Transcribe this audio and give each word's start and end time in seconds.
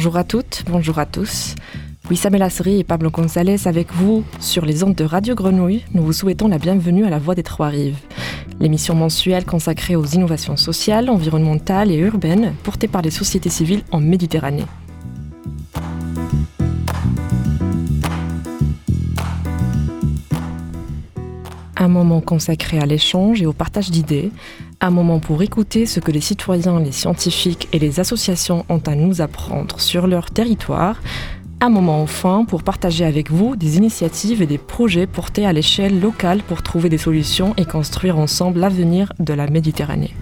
Bonjour 0.00 0.16
à 0.16 0.24
toutes, 0.24 0.64
bonjour 0.66 0.98
à 0.98 1.04
tous. 1.04 1.54
Wissam 2.08 2.34
Elassri 2.34 2.78
et 2.78 2.84
Pablo 2.84 3.10
González 3.10 3.68
avec 3.68 3.92
vous 3.92 4.24
sur 4.38 4.64
les 4.64 4.82
ondes 4.82 4.94
de 4.94 5.04
Radio 5.04 5.34
Grenouille. 5.34 5.84
Nous 5.92 6.02
vous 6.02 6.14
souhaitons 6.14 6.48
la 6.48 6.56
bienvenue 6.56 7.04
à 7.04 7.10
la 7.10 7.18
Voix 7.18 7.34
des 7.34 7.42
Trois 7.42 7.68
Rives, 7.68 7.98
l'émission 8.60 8.94
mensuelle 8.94 9.44
consacrée 9.44 9.96
aux 9.96 10.06
innovations 10.06 10.56
sociales, 10.56 11.10
environnementales 11.10 11.90
et 11.90 11.98
urbaines 11.98 12.54
portées 12.62 12.88
par 12.88 13.02
les 13.02 13.10
sociétés 13.10 13.50
civiles 13.50 13.82
en 13.90 14.00
Méditerranée. 14.00 14.64
Un 21.76 21.88
moment 21.88 22.22
consacré 22.22 22.78
à 22.78 22.86
l'échange 22.86 23.42
et 23.42 23.46
au 23.46 23.52
partage 23.52 23.90
d'idées, 23.90 24.32
un 24.80 24.90
moment 24.90 25.20
pour 25.20 25.42
écouter 25.42 25.84
ce 25.84 26.00
que 26.00 26.10
les 26.10 26.20
citoyens, 26.20 26.80
les 26.80 26.92
scientifiques 26.92 27.68
et 27.72 27.78
les 27.78 28.00
associations 28.00 28.64
ont 28.68 28.80
à 28.86 28.94
nous 28.94 29.20
apprendre 29.20 29.78
sur 29.78 30.06
leur 30.06 30.30
territoire, 30.30 30.96
un 31.60 31.68
moment 31.68 32.00
enfin 32.00 32.46
pour 32.46 32.62
partager 32.62 33.04
avec 33.04 33.30
vous 33.30 33.56
des 33.56 33.76
initiatives 33.76 34.40
et 34.40 34.46
des 34.46 34.56
projets 34.56 35.06
portés 35.06 35.44
à 35.44 35.52
l'échelle 35.52 36.00
locale 36.00 36.42
pour 36.42 36.62
trouver 36.62 36.88
des 36.88 36.96
solutions 36.96 37.52
et 37.58 37.66
construire 37.66 38.18
ensemble 38.18 38.60
l'avenir 38.60 39.12
de 39.18 39.34
la 39.34 39.46
Méditerranée. 39.46 40.14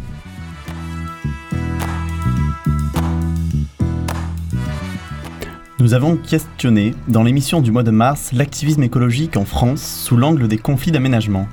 Nous 5.80 5.94
avons 5.94 6.16
questionné 6.16 6.92
dans 7.06 7.22
l'émission 7.22 7.61
du 7.61 7.70
mois 7.70 7.84
de 7.84 7.92
mars 7.92 8.33
l'activisme 8.33 8.83
écologique 8.83 9.36
en 9.36 9.44
France 9.44 10.02
sous 10.05 10.16
l'angle 10.16 10.48
des 10.48 10.58
conflits 10.58 10.90
d'aménagement. 10.90 11.46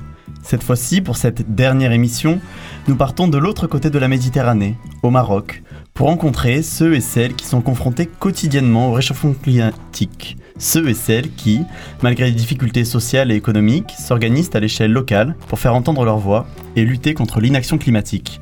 Cette 0.45 0.61
fois-ci, 0.61 1.01
pour 1.01 1.17
cette 1.17 1.55
dernière 1.55 1.91
émission, 1.91 2.39
nous 2.87 2.95
partons 2.95 3.27
de 3.27 3.39
l'autre 3.39 3.65
côté 3.65 3.89
de 3.89 3.97
la 3.97 4.07
Méditerranée, 4.07 4.75
au 5.01 5.09
Maroc, 5.09 5.63
pour 5.95 6.05
rencontrer 6.05 6.61
ceux 6.61 6.93
et 6.93 7.01
celles 7.01 7.33
qui 7.33 7.47
sont 7.47 7.61
confrontés 7.61 8.05
quotidiennement 8.05 8.89
au 8.89 8.93
réchauffement 8.93 9.33
climatique. 9.33 10.37
Ceux 10.59 10.87
et 10.87 10.93
celles 10.93 11.31
qui, 11.31 11.61
malgré 12.03 12.25
les 12.25 12.31
difficultés 12.31 12.85
sociales 12.85 13.31
et 13.31 13.35
économiques, 13.35 13.95
s'organisent 13.97 14.51
à 14.53 14.59
l'échelle 14.59 14.91
locale 14.91 15.35
pour 15.47 15.57
faire 15.57 15.73
entendre 15.73 16.05
leur 16.05 16.19
voix 16.19 16.45
et 16.75 16.85
lutter 16.85 17.15
contre 17.15 17.39
l'inaction 17.39 17.79
climatique. 17.79 18.39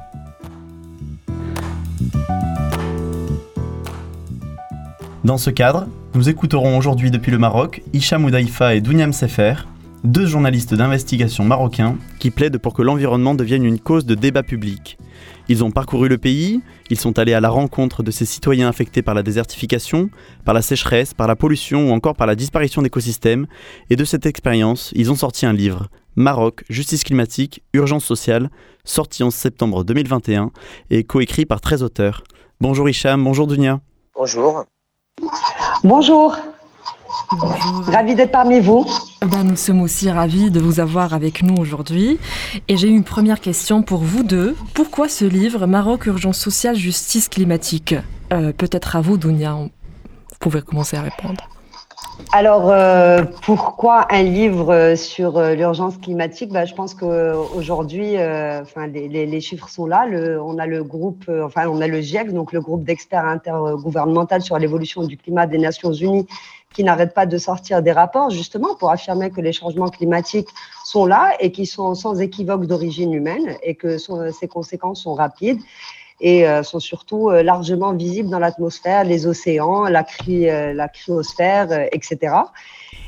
Dans 5.23 5.37
ce 5.37 5.51
cadre, 5.51 5.87
nous 6.15 6.27
écouterons 6.27 6.77
aujourd'hui 6.77 7.11
depuis 7.11 7.31
le 7.31 7.37
Maroc 7.37 7.81
Hicham 7.93 8.25
Oudaïfa 8.25 8.75
et 8.75 8.81
Douniam 8.81 9.13
Sefer, 9.13 9.53
deux 10.03 10.25
journalistes 10.25 10.73
d'investigation 10.73 11.43
marocains 11.43 11.97
qui 12.19 12.31
plaident 12.31 12.57
pour 12.57 12.73
que 12.73 12.81
l'environnement 12.81 13.35
devienne 13.35 13.65
une 13.65 13.79
cause 13.79 14.05
de 14.05 14.15
débat 14.15 14.43
public 14.43 14.97
ils 15.49 15.63
ont 15.63 15.71
parcouru 15.71 16.07
le 16.07 16.17
pays, 16.17 16.61
ils 16.89 16.99
sont 16.99 17.19
allés 17.19 17.33
à 17.33 17.41
la 17.41 17.49
rencontre 17.49 18.03
de 18.03 18.11
ces 18.11 18.25
citoyens 18.25 18.69
affectés 18.69 19.01
par 19.01 19.13
la 19.13 19.23
désertification, 19.23 20.09
par 20.45 20.53
la 20.53 20.61
sécheresse, 20.61 21.13
par 21.13 21.27
la 21.27 21.35
pollution 21.35 21.89
ou 21.89 21.91
encore 21.91 22.15
par 22.15 22.27
la 22.27 22.35
disparition 22.35 22.81
d'écosystèmes, 22.81 23.47
et 23.89 23.95
de 23.95 24.05
cette 24.05 24.25
expérience, 24.25 24.91
ils 24.95 25.11
ont 25.11 25.15
sorti 25.15 25.45
un 25.45 25.53
livre, 25.53 25.89
Maroc, 26.15 26.63
justice 26.69 27.03
climatique, 27.03 27.63
urgence 27.73 28.05
sociale, 28.05 28.49
sorti 28.85 29.23
en 29.23 29.31
septembre 29.31 29.83
2021 29.83 30.51
et 30.89 31.03
coécrit 31.03 31.45
par 31.45 31.59
13 31.59 31.83
auteurs. 31.83 32.23
Bonjour 32.61 32.87
Hicham, 32.87 33.23
bonjour 33.23 33.47
Dunia. 33.47 33.81
Bonjour. 34.15 34.65
Bonjour. 35.83 36.37
Ravi 37.29 38.15
d'être 38.15 38.31
parmi 38.31 38.59
vous. 38.59 38.85
Ben, 39.21 39.43
nous 39.43 39.55
sommes 39.55 39.81
aussi 39.81 40.09
ravis 40.09 40.51
de 40.51 40.59
vous 40.59 40.79
avoir 40.79 41.13
avec 41.13 41.43
nous 41.43 41.55
aujourd'hui. 41.55 42.19
Et 42.67 42.77
j'ai 42.77 42.89
une 42.89 43.03
première 43.03 43.39
question 43.39 43.81
pour 43.81 43.99
vous 43.99 44.23
deux. 44.23 44.55
Pourquoi 44.73 45.07
ce 45.07 45.25
livre, 45.25 45.65
Maroc, 45.65 46.05
urgence 46.05 46.37
sociale, 46.37 46.75
justice 46.75 47.29
climatique? 47.29 47.95
Euh, 48.31 48.51
Peut-être 48.51 48.95
à 48.95 49.01
vous, 49.01 49.17
Dounia, 49.17 49.53
vous 49.53 49.69
pouvez 50.39 50.61
commencer 50.61 50.97
à 50.97 51.01
répondre. 51.01 51.47
Alors, 52.31 52.69
euh, 52.69 53.23
pourquoi 53.43 54.05
un 54.11 54.21
livre 54.23 54.93
sur 54.95 55.37
euh, 55.37 55.55
l'urgence 55.55 55.97
climatique? 55.97 56.51
Bah, 56.51 56.65
Je 56.65 56.75
pense 56.75 56.93
qu'aujourd'hui, 56.93 58.15
enfin, 58.17 58.87
les, 58.87 59.25
les, 59.25 59.41
chiffres 59.41 59.69
sont 59.69 59.87
là. 59.87 60.05
Le, 60.05 60.39
on 60.41 60.57
a 60.59 60.67
le 60.67 60.83
groupe, 60.83 61.29
enfin, 61.43 61.67
on 61.67 61.81
a 61.81 61.87
le 61.87 62.01
GIEC, 62.01 62.33
donc 62.33 62.51
le 62.51 62.61
groupe 62.61 62.83
d'experts 62.83 63.25
intergouvernemental 63.25 64.41
sur 64.41 64.59
l'évolution 64.59 65.03
du 65.03 65.17
climat 65.17 65.47
des 65.47 65.57
Nations 65.57 65.93
Unies, 65.93 66.27
qui 66.73 66.83
n'arrêtent 66.83 67.13
pas 67.13 67.25
de 67.25 67.37
sortir 67.37 67.81
des 67.81 67.91
rapports 67.91 68.29
justement 68.29 68.75
pour 68.75 68.91
affirmer 68.91 69.29
que 69.29 69.41
les 69.41 69.53
changements 69.53 69.89
climatiques 69.89 70.49
sont 70.85 71.05
là 71.05 71.33
et 71.39 71.51
qui 71.51 71.65
sont 71.65 71.95
sans 71.95 72.19
équivoque 72.19 72.65
d'origine 72.65 73.13
humaine 73.13 73.55
et 73.63 73.75
que 73.75 73.97
ces 73.97 74.47
conséquences 74.47 75.03
sont 75.03 75.13
rapides 75.13 75.59
et 76.23 76.47
euh, 76.47 76.63
sont 76.63 76.79
surtout 76.79 77.29
euh, 77.29 77.43
largement 77.43 77.93
visibles 77.93 78.29
dans 78.29 78.39
l'atmosphère, 78.39 79.03
les 79.03 79.27
océans, 79.27 79.83
la, 79.83 80.05
euh, 80.29 80.73
la 80.73 80.87
cryosphère, 80.87 81.87
etc. 81.91 82.35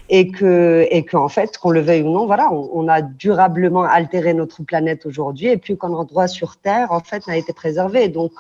Et 0.10 0.30
que, 0.30 0.86
et 0.92 1.04
qu'en 1.04 1.30
fait, 1.30 1.58
qu'on 1.58 1.72
le 1.72 1.80
veuille 1.80 2.04
ou 2.04 2.12
non, 2.12 2.28
voilà, 2.28 2.52
on, 2.52 2.70
on 2.74 2.88
a 2.88 3.02
durablement 3.02 3.84
altéré 3.84 4.34
notre 4.34 4.62
planète 4.64 5.06
aujourd'hui 5.06 5.48
et 5.48 5.58
plus 5.58 5.78
qu'un 5.78 5.94
endroit 5.94 6.28
sur 6.28 6.58
Terre, 6.58 6.92
en 6.92 7.00
fait, 7.00 7.26
n'a 7.26 7.38
été 7.38 7.54
préservé. 7.54 8.10
Donc, 8.10 8.34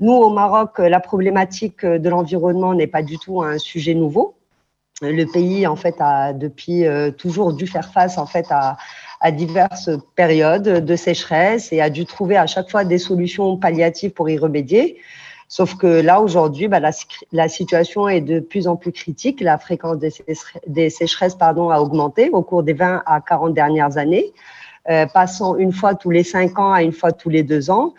nous, 0.00 0.12
au 0.12 0.30
Maroc, 0.30 0.78
la 0.78 1.00
problématique 1.00 1.86
de 1.86 2.08
l'environnement 2.08 2.74
n'est 2.74 2.88
pas 2.88 3.02
du 3.02 3.18
tout 3.18 3.42
un 3.42 3.58
sujet 3.58 3.94
nouveau 3.94 4.34
le 5.02 5.24
pays 5.24 5.66
en 5.66 5.76
fait 5.76 5.96
a 5.98 6.32
depuis 6.32 6.86
euh, 6.86 7.10
toujours 7.10 7.52
dû 7.52 7.66
faire 7.66 7.90
face 7.92 8.18
en 8.18 8.26
fait 8.26 8.46
à, 8.50 8.76
diverses 9.32 9.88
périodes 10.16 10.84
de 10.84 10.96
sécheresse 10.96 11.72
et 11.72 11.80
a 11.80 11.88
dû 11.88 12.04
trouver 12.04 12.36
à 12.36 12.46
chaque 12.46 12.70
fois 12.70 12.84
des 12.84 12.98
solutions 12.98 13.56
palliatives 13.56 14.10
pour 14.10 14.28
y 14.28 14.36
remédier. 14.36 14.98
Sauf 15.48 15.76
que 15.76 15.86
là 15.86 16.20
aujourd'hui, 16.20 16.68
bah, 16.68 16.78
la, 17.32 17.48
situation 17.48 18.06
est 18.06 18.20
de 18.20 18.40
plus 18.40 18.68
en 18.68 18.76
plus 18.76 18.92
critique. 18.92 19.40
La 19.40 19.56
fréquence 19.56 19.96
des, 20.66 20.90
sécheresses, 20.90 21.36
pardon, 21.36 21.70
a 21.70 21.80
augmenté 21.80 22.28
au 22.28 22.42
cours 22.42 22.62
des 22.62 22.74
20 22.74 23.02
à 23.06 23.22
40 23.22 23.54
dernières 23.54 23.96
années, 23.96 24.32
euh, 24.90 25.06
passant 25.06 25.56
une 25.56 25.72
fois 25.72 25.94
tous 25.94 26.10
les 26.10 26.24
cinq 26.24 26.58
ans 26.58 26.72
à 26.72 26.82
une 26.82 26.92
fois 26.92 27.12
tous 27.12 27.30
les 27.30 27.42
deux 27.42 27.70
ans. 27.70 27.94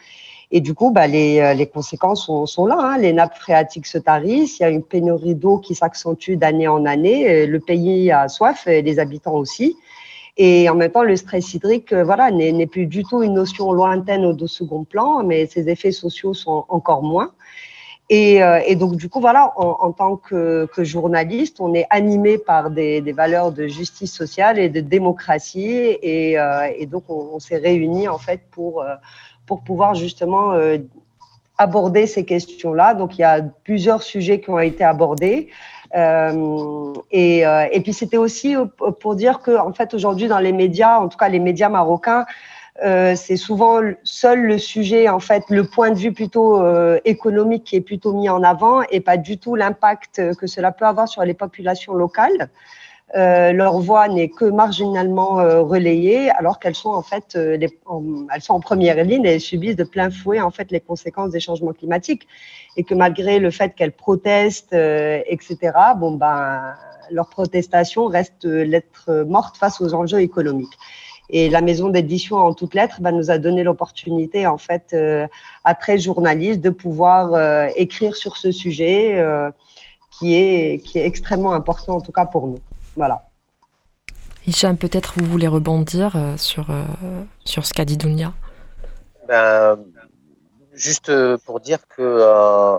Et 0.51 0.61
du 0.61 0.73
coup, 0.73 0.91
bah, 0.91 1.07
les, 1.07 1.39
euh, 1.39 1.53
les 1.53 1.67
conséquences 1.67 2.29
sont, 2.45 2.65
là. 2.65 2.77
Hein. 2.79 2.97
Les 2.97 3.13
nappes 3.13 3.37
phréatiques 3.37 3.87
se 3.87 3.97
tarissent, 3.97 4.59
il 4.59 4.63
y 4.63 4.65
a 4.65 4.69
une 4.69 4.83
pénurie 4.83 5.35
d'eau 5.35 5.57
qui 5.57 5.75
s'accentue 5.75 6.33
d'année 6.33 6.67
en 6.67 6.85
année. 6.85 7.29
Euh, 7.29 7.47
le 7.47 7.59
pays 7.59 8.11
a 8.11 8.27
soif, 8.27 8.67
et 8.67 8.81
les 8.81 8.99
habitants 8.99 9.35
aussi. 9.35 9.75
Et 10.37 10.69
en 10.69 10.75
même 10.75 10.91
temps, 10.91 11.03
le 11.03 11.15
stress 11.15 11.53
hydrique, 11.53 11.93
euh, 11.93 12.03
voilà, 12.03 12.29
n'est 12.29 12.67
plus 12.67 12.85
du 12.85 13.03
tout 13.03 13.23
une 13.23 13.33
notion 13.33 13.71
lointaine 13.71 14.25
au 14.25 14.33
de 14.33 14.47
second 14.47 14.83
plan, 14.83 15.23
mais 15.23 15.47
ses 15.47 15.69
effets 15.69 15.93
sociaux 15.93 16.33
sont 16.33 16.65
encore 16.69 17.03
moins. 17.03 17.31
Et, 18.09 18.41
et 18.67 18.75
donc, 18.75 18.97
du 18.97 19.09
coup, 19.09 19.19
voilà, 19.19 19.51
en, 19.55 19.77
en 19.79 19.91
tant 19.91 20.15
que, 20.15 20.67
que, 20.75 20.83
journaliste, 20.83 21.59
on 21.59 21.73
est 21.73 21.87
animé 21.89 22.37
par 22.37 22.69
des, 22.69 23.01
des, 23.01 23.13
valeurs 23.13 23.51
de 23.51 23.65
justice 23.65 24.13
sociale 24.13 24.59
et 24.59 24.69
de 24.69 24.79
démocratie. 24.79 25.71
Et, 26.03 26.33
et 26.77 26.85
donc, 26.85 27.05
on, 27.09 27.29
on 27.33 27.39
s'est 27.39 27.57
réunis, 27.57 28.07
en 28.07 28.19
fait, 28.19 28.41
pour 28.51 28.85
pour 29.45 29.61
pouvoir 29.61 29.95
justement 29.95 30.53
euh, 30.53 30.77
aborder 31.57 32.07
ces 32.07 32.25
questions-là. 32.25 32.93
Donc, 32.93 33.17
il 33.17 33.21
y 33.21 33.25
a 33.25 33.41
plusieurs 33.63 34.03
sujets 34.03 34.39
qui 34.41 34.49
ont 34.49 34.59
été 34.59 34.83
abordés. 34.83 35.49
Euh, 35.95 36.93
et, 37.11 37.45
euh, 37.45 37.67
et, 37.71 37.81
puis, 37.81 37.93
c'était 37.93 38.17
aussi 38.17 38.55
pour 38.99 39.15
dire 39.15 39.39
que, 39.39 39.57
en 39.57 39.71
fait, 39.71 39.93
aujourd'hui, 39.93 40.27
dans 40.27 40.39
les 40.39 40.51
médias, 40.51 40.99
en 40.99 41.07
tout 41.07 41.17
cas 41.17 41.29
les 41.29 41.39
médias 41.39 41.69
marocains, 41.69 42.25
c'est 42.81 43.37
souvent 43.37 43.79
seul 44.03 44.41
le 44.41 44.57
sujet, 44.57 45.07
en 45.07 45.21
fait, 45.21 45.43
le 45.49 45.63
point 45.63 45.91
de 45.91 45.95
vue 45.97 46.11
plutôt 46.11 46.61
économique 47.05 47.63
qui 47.63 47.77
est 47.77 47.81
plutôt 47.81 48.11
mis 48.11 48.27
en 48.27 48.43
avant 48.43 48.81
et 48.91 48.99
pas 48.99 49.15
du 49.15 49.37
tout 49.37 49.55
l'impact 49.55 50.35
que 50.35 50.45
cela 50.45 50.73
peut 50.73 50.85
avoir 50.85 51.07
sur 51.07 51.23
les 51.23 51.33
populations 51.33 51.93
locales. 51.93 52.49
Euh, 53.15 53.53
leur 53.53 53.79
voix 53.79 54.09
n'est 54.09 54.27
que 54.27 54.43
marginalement 54.43 55.39
euh, 55.39 55.61
relayée, 55.61 56.29
alors 56.31 56.59
qu'elles 56.59 56.75
sont 56.75 56.89
en 56.89 57.01
fait, 57.01 57.35
euh, 57.37 57.57
elles 57.57 58.41
sont 58.41 58.53
en 58.53 58.59
première 58.59 59.01
ligne 59.05 59.25
et 59.25 59.39
subissent 59.39 59.77
de 59.77 59.85
plein 59.85 60.09
fouet 60.09 60.41
en 60.41 60.51
fait 60.51 60.69
les 60.69 60.81
conséquences 60.81 61.31
des 61.31 61.39
changements 61.39 61.71
climatiques, 61.71 62.27
et 62.75 62.83
que 62.83 62.93
malgré 62.93 63.39
le 63.39 63.51
fait 63.51 63.73
qu'elles 63.73 63.93
protestent, 63.93 64.73
etc. 64.73 65.57
Bon 65.97 66.11
ben, 66.11 66.73
leur 67.09 67.29
protestation 67.29 68.07
reste 68.07 68.43
lettre 68.43 69.23
morte 69.25 69.55
face 69.55 69.79
aux 69.79 69.93
enjeux 69.93 70.19
économiques. 70.19 70.73
Et 71.29 71.49
la 71.49 71.61
maison 71.61 71.89
d'édition 71.89 72.35
en 72.35 72.53
toutes 72.53 72.75
lettres 72.75 72.97
ben, 72.99 73.11
nous 73.11 73.31
a 73.31 73.37
donné 73.37 73.63
l'opportunité, 73.63 74.45
en 74.45 74.57
fait, 74.57 74.93
à 75.63 75.73
13 75.73 76.01
journalistes 76.01 76.61
de 76.61 76.69
pouvoir 76.69 77.69
écrire 77.77 78.15
sur 78.17 78.35
ce 78.35 78.51
sujet 78.51 79.23
qui, 80.11 80.35
est, 80.35 80.83
qui 80.83 80.99
est 80.99 81.05
extrêmement 81.05 81.53
important, 81.53 81.95
en 81.95 82.01
tout 82.01 82.11
cas 82.11 82.25
pour 82.25 82.47
nous. 82.47 82.59
Voilà. 82.95 83.21
Hicham, 84.47 84.77
peut-être 84.77 85.13
vous 85.17 85.25
voulez 85.25 85.47
rebondir 85.47 86.15
euh, 86.15 86.37
sur, 86.37 86.69
euh, 86.69 86.83
sur 87.45 87.65
ce 87.65 87.73
qu'a 87.73 87.83
dit 87.83 87.97
Dounia 87.97 88.31
ben, 89.27 89.83
Juste 90.73 91.09
euh, 91.09 91.37
pour 91.45 91.59
dire 91.59 91.87
que 91.87 92.77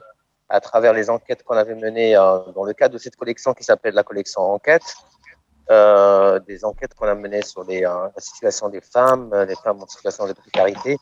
à 0.48 0.60
travers 0.60 0.92
les 0.92 1.10
enquêtes 1.10 1.42
qu'on 1.42 1.56
avait 1.56 1.74
menées 1.74 2.14
dans 2.14 2.64
le 2.64 2.72
cadre 2.72 2.94
de 2.94 2.98
cette 2.98 3.16
collection 3.16 3.52
qui 3.52 3.64
s'appelle 3.64 3.94
la 3.94 4.04
collection 4.04 4.42
Enquête, 4.42 4.94
des 5.68 6.64
enquêtes 6.64 6.94
qu'on 6.94 7.08
a 7.08 7.16
menées 7.16 7.42
sur 7.42 7.64
les, 7.64 7.80
la 7.80 8.12
situation 8.18 8.68
des 8.68 8.80
femmes, 8.80 9.30
des 9.48 9.56
femmes 9.56 9.82
en 9.82 9.88
situation 9.88 10.28
de 10.28 10.34
précarité, 10.34 10.98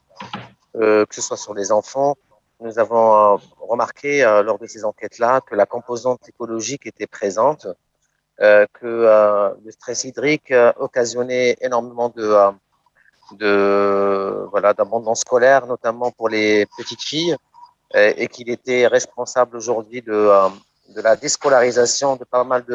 que 0.73 1.07
ce 1.11 1.21
soit 1.21 1.37
sur 1.37 1.53
les 1.53 1.73
enfants, 1.73 2.15
nous 2.61 2.79
avons 2.79 3.39
remarqué 3.61 4.23
lors 4.23 4.59
de 4.59 4.67
ces 4.67 4.87
enquêtes-là 4.87 5.43
que 5.43 5.55
la 5.55 5.67
composante 5.67 6.27
écologique 6.27 6.87
était 6.87 7.07
présente, 7.07 7.67
que 8.39 9.55
le 9.65 9.71
stress 9.71 10.05
hydrique 10.05 10.53
occasionnait 10.77 11.57
énormément 11.61 12.09
de, 12.09 12.35
de 13.33 14.47
voilà 14.51 14.75
d'abondance 14.75 15.21
scolaire, 15.21 15.67
notamment 15.67 16.11
pour 16.11 16.29
les 16.29 16.67
petites 16.77 17.03
filles, 17.03 17.37
et 17.95 18.27
qu'il 18.29 18.51
était 18.51 18.87
responsable 18.89 19.57
aujourd'hui 19.57 20.03
de, 20.03 20.31
de 20.95 21.01
la 21.01 21.15
déscolarisation 21.17 22.17
de 22.17 22.25
pas 22.25 22.43
mal 22.45 22.65
de, 22.65 22.75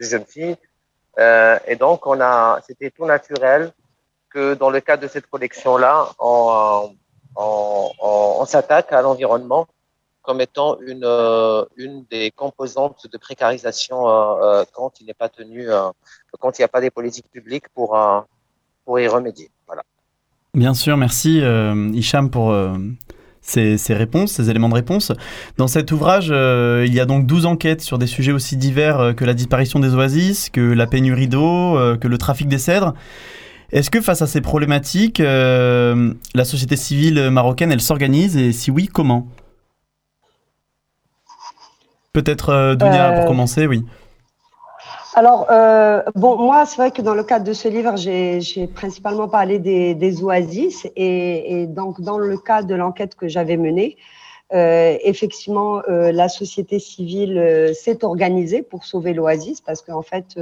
de 0.00 0.04
jeunes 0.04 0.24
filles. 0.24 0.56
et 1.18 1.76
donc, 1.76 2.06
on 2.06 2.20
a, 2.20 2.60
c'était 2.66 2.90
tout 2.90 3.04
naturel 3.04 3.72
que 4.30 4.54
dans 4.54 4.70
le 4.70 4.80
cadre 4.80 5.02
de 5.02 5.08
cette 5.08 5.26
collection-là, 5.26 6.08
on, 6.18 6.94
on, 7.36 7.90
on, 8.00 8.44
s'attaque 8.46 8.92
à 8.92 9.02
l'environnement 9.02 9.66
comme 10.28 10.42
étant 10.42 10.76
une, 10.86 11.04
euh, 11.04 11.64
une 11.78 12.04
des 12.10 12.30
composantes 12.30 13.06
de 13.10 13.16
précarisation 13.16 14.06
euh, 14.06 14.34
euh, 14.42 14.64
quand 14.74 15.00
il 15.00 15.06
n'est 15.06 15.14
pas 15.14 15.30
tenu, 15.30 15.68
quand 16.38 16.58
il 16.58 16.60
n'y 16.60 16.66
a 16.66 16.68
pas 16.68 16.82
des 16.82 16.90
politiques 16.90 17.30
publiques 17.32 17.64
pour, 17.74 17.96
y 18.98 19.06
remédier. 19.06 19.48
Voilà. 19.66 19.82
Bien 20.52 20.74
sûr, 20.74 20.98
merci 20.98 21.40
Hicham 21.94 22.28
pour 22.28 22.54
ces, 23.40 23.78
réponses, 23.94 24.32
ces 24.32 24.50
éléments 24.50 24.68
de 24.68 24.74
réponse. 24.74 25.12
Dans 25.56 25.66
cet 25.66 25.92
ouvrage, 25.92 26.26
il 26.28 26.92
y 26.92 27.00
a 27.00 27.06
donc 27.06 27.24
12 27.24 27.46
enquêtes 27.46 27.80
sur 27.80 27.96
des 27.96 28.06
sujets 28.06 28.32
aussi 28.32 28.58
divers 28.58 29.14
que 29.16 29.24
la 29.24 29.32
disparition 29.32 29.80
des 29.80 29.94
oasis, 29.94 30.50
que 30.50 30.60
la 30.60 30.86
pénurie 30.86 31.28
d'eau, 31.28 31.78
que 31.98 32.06
le 32.06 32.18
trafic 32.18 32.48
des 32.48 32.58
cèdres. 32.58 32.92
Est-ce 33.72 33.90
que 33.90 34.02
face 34.02 34.20
à 34.20 34.26
ces 34.26 34.42
problématiques, 34.42 35.20
la 35.20 36.44
société 36.44 36.76
civile 36.76 37.30
marocaine, 37.30 37.72
elle 37.72 37.80
s'organise 37.80 38.36
et 38.36 38.52
si 38.52 38.70
oui, 38.70 38.88
comment? 38.92 39.26
Peut-être 42.12 42.50
euh, 42.50 42.74
Dunia 42.74 43.12
pour 43.12 43.24
euh, 43.24 43.26
commencer, 43.26 43.66
oui. 43.66 43.84
Alors, 45.14 45.46
bon, 46.14 46.36
moi, 46.36 46.64
c'est 46.64 46.76
vrai 46.76 46.90
que 46.92 47.02
dans 47.02 47.14
le 47.14 47.24
cadre 47.24 47.44
de 47.44 47.52
ce 47.52 47.66
livre, 47.66 47.96
j'ai 47.96 48.66
principalement 48.68 49.26
parlé 49.26 49.58
des, 49.58 50.22
oasis 50.22 50.86
et, 50.94 51.66
donc 51.66 52.00
dans 52.00 52.18
le 52.18 52.38
cadre 52.38 52.68
de 52.68 52.76
l'enquête 52.76 53.16
que 53.16 53.26
j'avais 53.26 53.56
menée, 53.56 53.96
effectivement, 54.52 55.82
la 55.88 56.28
société 56.28 56.78
civile 56.78 57.72
s'est 57.74 58.04
organisée 58.04 58.62
pour 58.62 58.84
sauver 58.84 59.12
l'oasis 59.12 59.60
parce 59.60 59.82
qu'en 59.82 60.02
fait, 60.02 60.38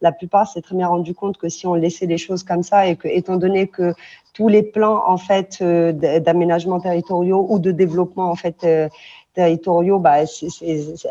la 0.00 0.12
plupart 0.12 0.48
s'est 0.48 0.62
très 0.62 0.76
bien 0.76 0.88
rendu 0.88 1.14
compte 1.14 1.36
que 1.36 1.48
si 1.50 1.66
on 1.66 1.74
laissait 1.74 2.06
les 2.06 2.18
choses 2.18 2.44
comme 2.44 2.62
ça 2.62 2.86
et 2.86 2.96
que, 2.96 3.08
étant 3.08 3.36
donné 3.36 3.66
que 3.66 3.94
tous 4.38 4.46
les 4.48 4.62
plans 4.62 5.02
en 5.04 5.16
fait 5.16 5.58
euh, 5.60 5.92
d'aménagement 5.92 6.78
territoriaux 6.78 7.44
ou 7.48 7.58
de 7.58 7.72
développement 7.72 8.30
en 8.30 8.36
fait 8.36 8.62
euh, 8.62 8.88
territoriaux, 9.38 10.00
bah, 10.00 10.16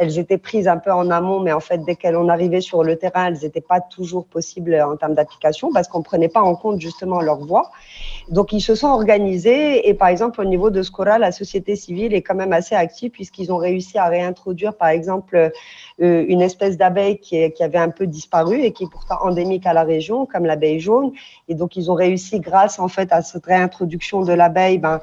elles 0.01 0.19
étaient 0.19 0.37
prises 0.37 0.67
un 0.67 0.75
peu 0.75 0.91
en 0.91 1.09
amont, 1.11 1.39
mais 1.39 1.53
en 1.53 1.61
fait, 1.61 1.77
dès 1.85 1.95
qu'elles 1.95 2.17
arrivait 2.29 2.59
sur 2.59 2.83
le 2.83 2.97
terrain, 2.97 3.27
elles 3.27 3.39
n'étaient 3.41 3.61
pas 3.61 3.79
toujours 3.79 4.25
possibles 4.25 4.75
en 4.81 4.97
termes 4.97 5.13
d'application 5.13 5.71
parce 5.71 5.87
qu'on 5.87 5.99
ne 5.99 6.03
prenait 6.03 6.27
pas 6.27 6.41
en 6.41 6.53
compte 6.53 6.81
justement 6.81 7.21
leur 7.21 7.39
voix. 7.39 7.71
Donc, 8.27 8.51
ils 8.51 8.59
se 8.59 8.75
sont 8.75 8.89
organisés 8.89 9.87
et 9.87 9.93
par 9.93 10.09
exemple, 10.09 10.41
au 10.41 10.43
niveau 10.43 10.69
de 10.69 10.81
Scora, 10.83 11.17
la 11.19 11.31
société 11.31 11.77
civile 11.77 12.13
est 12.13 12.21
quand 12.21 12.35
même 12.35 12.51
assez 12.51 12.75
active 12.75 13.11
puisqu'ils 13.11 13.49
ont 13.53 13.61
réussi 13.69 13.97
à 13.97 14.09
réintroduire, 14.09 14.75
par 14.75 14.89
exemple, 14.89 15.51
euh, 16.01 16.25
une 16.27 16.41
espèce 16.41 16.75
d'abeille 16.75 17.19
qui, 17.19 17.49
qui, 17.53 17.63
avait 17.63 17.77
un 17.77 17.91
peu 17.91 18.07
disparu 18.07 18.59
et 18.59 18.73
qui 18.73 18.83
est 18.83 18.91
pourtant 18.91 19.19
endémique 19.21 19.65
à 19.65 19.71
la 19.71 19.83
région, 19.83 20.25
comme 20.25 20.45
l'abeille 20.45 20.81
jaune. 20.81 21.13
Et 21.47 21.55
donc, 21.55 21.77
ils 21.77 21.89
ont 21.89 21.95
réussi, 21.95 22.41
grâce 22.41 22.77
en 22.77 22.89
fait 22.89 23.13
à 23.13 23.21
cette 23.21 23.45
réintroduction 23.45 24.23
de 24.23 24.33
l'abeille, 24.33 24.79
ben, 24.79 24.99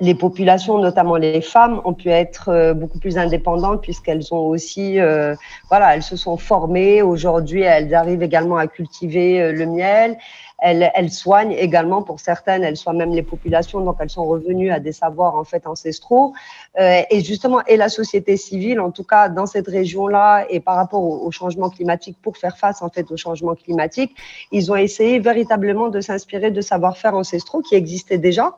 les 0.00 0.14
populations, 0.14 0.78
notamment 0.78 1.16
les 1.16 1.40
femmes, 1.40 1.80
ont 1.86 1.94
pu 1.94 2.10
être 2.10 2.50
euh, 2.50 2.74
beaucoup 2.74 2.98
plus 2.98 3.16
indépendantes 3.16 3.80
puisqu'elles 3.80 4.32
ont 4.34 4.46
aussi, 4.46 5.00
euh, 5.00 5.34
voilà, 5.70 5.94
elles 5.96 6.02
se 6.02 6.16
sont 6.16 6.36
formées. 6.36 7.00
Aujourd'hui, 7.00 7.62
elles 7.62 7.94
arrivent 7.94 8.22
également 8.22 8.58
à 8.58 8.66
cultiver 8.66 9.40
euh, 9.40 9.52
le 9.52 9.64
miel. 9.64 10.18
Elles, 10.62 11.10
soignent 11.10 11.52
également, 11.52 12.02
pour 12.02 12.20
certaines, 12.20 12.62
elles 12.62 12.76
soignent 12.76 12.98
même 12.98 13.14
les 13.14 13.22
populations, 13.22 13.80
donc 13.80 13.96
elles 13.98 14.10
sont 14.10 14.26
revenues 14.26 14.70
à 14.70 14.78
des 14.78 14.92
savoirs 14.92 15.34
en 15.34 15.44
fait 15.44 15.66
ancestraux. 15.66 16.34
et 16.78 17.24
justement, 17.24 17.64
et 17.64 17.78
la 17.78 17.88
société 17.88 18.36
civile, 18.36 18.78
en 18.78 18.90
tout 18.90 19.02
cas 19.02 19.30
dans 19.30 19.46
cette 19.46 19.68
région-là, 19.68 20.44
et 20.50 20.60
par 20.60 20.76
rapport 20.76 21.02
au, 21.02 21.26
au, 21.26 21.30
changement 21.30 21.70
climatique, 21.70 22.18
pour 22.20 22.36
faire 22.36 22.58
face 22.58 22.82
en 22.82 22.90
fait 22.90 23.10
au 23.10 23.16
changement 23.16 23.54
climatique, 23.54 24.14
ils 24.52 24.70
ont 24.70 24.76
essayé 24.76 25.18
véritablement 25.18 25.88
de 25.88 26.02
s'inspirer 26.02 26.50
de 26.50 26.60
savoir-faire 26.60 27.14
ancestraux 27.14 27.62
qui 27.62 27.74
existaient 27.74 28.18
déjà. 28.18 28.54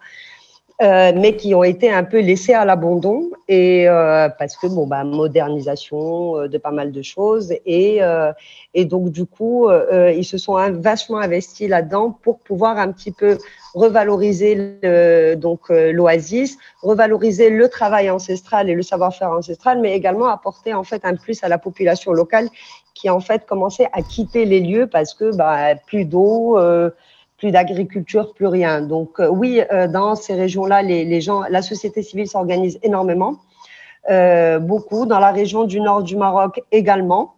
Euh, 0.83 1.13
mais 1.15 1.37
qui 1.37 1.55
ont 1.55 1.63
été 1.63 1.93
un 1.93 2.03
peu 2.03 2.19
laissés 2.19 2.55
à 2.55 2.65
l'abandon 2.65 3.31
et 3.47 3.89
euh, 3.89 4.29
parce 4.37 4.57
que 4.57 4.67
bon 4.67 4.85
bah 4.85 5.05
modernisation 5.05 6.39
euh, 6.39 6.49
de 6.49 6.59
pas 6.59 6.73
mal 6.73 6.91
de 6.91 7.03
choses 7.03 7.53
et 7.67 8.01
et 8.75 8.85
donc 8.85 9.11
du 9.11 9.25
coup 9.25 9.69
ils 9.71 10.25
se 10.25 10.39
sont 10.39 10.55
vachement 10.81 11.19
investis 11.19 11.69
là-dedans 11.69 12.19
pour 12.23 12.41
pouvoir 12.41 12.79
un 12.79 12.91
petit 12.91 13.13
peu 13.13 13.39
revaloriser 13.75 14.57
donc 15.37 15.69
l'oasis, 15.69 16.59
revaloriser 16.83 17.51
le 17.51 17.69
travail 17.69 18.11
ancestral 18.11 18.69
et 18.69 18.75
le 18.75 18.83
savoir-faire 18.83 19.31
ancestral, 19.31 19.81
mais 19.81 19.95
également 19.95 20.27
apporter 20.27 20.75
en 20.75 20.83
fait 20.83 21.05
un 21.05 21.15
plus 21.15 21.45
à 21.45 21.49
la 21.49 21.59
population 21.59 22.13
locale 22.13 22.49
qui 22.95 23.09
en 23.09 23.21
fait 23.21 23.47
commençait 23.47 23.89
à 23.93 24.03
quitter 24.03 24.47
les 24.47 24.61
lieux 24.61 24.89
parce 24.89 25.15
que 25.15 25.35
bah 25.37 25.77
plus 25.87 26.05
d'eau 26.07 26.59
plus 27.43 27.51
d'agriculture, 27.51 28.35
plus 28.35 28.47
rien. 28.47 28.83
Donc 28.83 29.19
euh, 29.19 29.27
oui, 29.27 29.61
euh, 29.73 29.89
dans 29.89 30.15
ces 30.15 30.35
régions-là, 30.35 30.81
les, 30.83 31.21
gens, 31.21 31.43
la 31.51 31.61
société 31.61 32.01
civile 32.01 32.29
s'organise 32.29 32.79
énormément, 32.85 33.41
euh, 34.11 34.61
beaucoup. 34.61 35.07
Dans 35.07 35.19
la 35.19 35.33
région 35.33 35.65
du 35.65 35.81
nord 35.81 36.05
du 36.05 36.15
Maroc 36.15 36.63
également, 36.71 37.35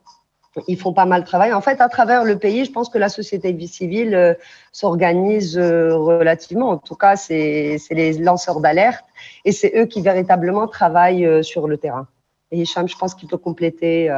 ils 0.68 0.78
font 0.78 0.92
pas 0.92 1.06
mal 1.06 1.22
de 1.22 1.26
travail. 1.26 1.54
En 1.54 1.62
fait, 1.62 1.80
à 1.80 1.88
travers 1.88 2.22
le 2.22 2.38
pays, 2.38 2.66
je 2.66 2.70
pense 2.70 2.90
que 2.90 2.98
la 2.98 3.08
société 3.08 3.56
civile 3.66 4.36
s'organise 4.72 5.58
relativement. 5.58 6.68
En 6.68 6.76
tout 6.76 6.96
cas, 6.96 7.16
c'est 7.16 7.78
les 7.90 8.12
lanceurs 8.18 8.60
d'alerte 8.60 9.06
et 9.46 9.52
c'est 9.52 9.72
eux 9.74 9.86
qui 9.86 10.02
véritablement 10.02 10.69
travaillent 10.69 11.43
sur 11.43 11.67
le 11.67 11.79
terrain. 11.79 12.06
Et 12.52 12.60
Hicham, 12.60 12.86
je 12.86 12.96
pense 12.96 13.14
qu'il 13.14 13.29
peut 13.29 13.38
compléter. 13.38 14.14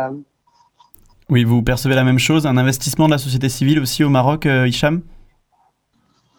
Oui, 1.30 1.44
vous 1.44 1.62
percevez 1.62 1.94
la 1.94 2.04
même 2.04 2.18
chose, 2.18 2.44
un 2.44 2.56
investissement 2.56 3.06
de 3.06 3.12
la 3.12 3.18
société 3.18 3.49
civile 3.49 3.78
aussi 3.78 4.02
au 4.02 4.11
Maroc, 4.11 4.46
Hicham? 4.46 5.02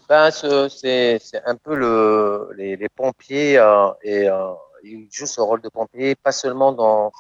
Ben, 0.08 0.32
c'est 0.32 1.20
un 1.46 1.56
peu 1.56 1.76
le, 1.76 2.50
les, 2.56 2.76
les 2.76 2.90
pompiers 2.90 3.58
euh, 3.58 3.90
et 4.04 4.30
euh, 4.30 4.54
ils 4.84 5.08
jouent 5.12 5.26
ce 5.26 5.42
rôle 5.42 5.62
de 5.62 5.70
pompier, 5.70 6.16
pas 6.16 6.32
seulement 6.32 6.72
dans, 6.72 7.12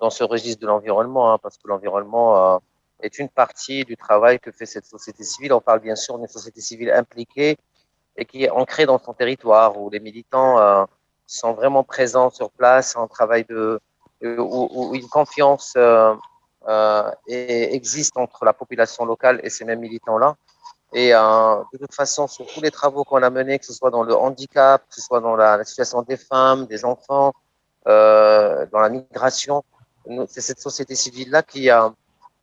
dans 0.00 0.10
ce 0.10 0.24
registre 0.24 0.60
de 0.60 0.66
l'environnement, 0.66 1.32
hein, 1.32 1.38
parce 1.38 1.56
que 1.56 1.66
l'environnement 1.68 2.54
euh, 2.54 2.58
est 3.00 3.18
une 3.18 3.28
partie 3.28 3.84
du 3.84 3.96
travail 3.96 4.38
que 4.38 4.52
fait 4.52 4.66
cette 4.66 4.86
société 4.86 5.24
civile. 5.24 5.52
On 5.52 5.60
parle 5.60 5.80
bien 5.80 5.96
sûr 5.96 6.18
d'une 6.18 6.28
société 6.28 6.60
civile 6.60 6.90
impliquée 6.90 7.56
et 8.16 8.24
qui 8.24 8.44
est 8.44 8.50
ancrée 8.50 8.86
dans 8.86 8.98
son 8.98 9.12
territoire, 9.12 9.78
où 9.78 9.90
les 9.90 10.00
militants 10.00 10.58
euh, 10.58 10.84
sont 11.26 11.52
vraiment 11.52 11.84
présents 11.84 12.30
sur 12.30 12.50
place, 12.50 12.96
en 12.96 13.08
travail 13.08 13.44
de 13.44 13.80
où, 14.22 14.68
où 14.72 14.94
une 14.94 15.08
confiance 15.08 15.74
euh, 15.76 17.10
existe 17.28 18.16
entre 18.16 18.44
la 18.44 18.54
population 18.54 19.04
locale 19.04 19.40
et 19.42 19.50
ces 19.50 19.64
mêmes 19.64 19.80
militants-là. 19.80 20.36
Et 20.92 21.14
euh, 21.14 21.56
de 21.72 21.78
toute 21.78 21.94
façon, 21.94 22.26
sur 22.26 22.46
tous 22.46 22.60
les 22.60 22.70
travaux 22.70 23.04
qu'on 23.04 23.22
a 23.22 23.30
menés, 23.30 23.58
que 23.58 23.66
ce 23.66 23.72
soit 23.72 23.90
dans 23.90 24.02
le 24.02 24.14
handicap, 24.14 24.82
que 24.88 24.94
ce 24.94 25.00
soit 25.00 25.20
dans 25.20 25.36
la, 25.36 25.64
situation 25.64 26.02
des 26.02 26.16
femmes, 26.16 26.66
des 26.66 26.84
enfants, 26.84 27.32
euh, 27.86 28.66
dans 28.72 28.80
la 28.80 28.88
migration, 28.88 29.64
c'est 30.28 30.40
cette 30.40 30.60
société 30.60 30.94
civile-là 30.94 31.42
qui, 31.42 31.68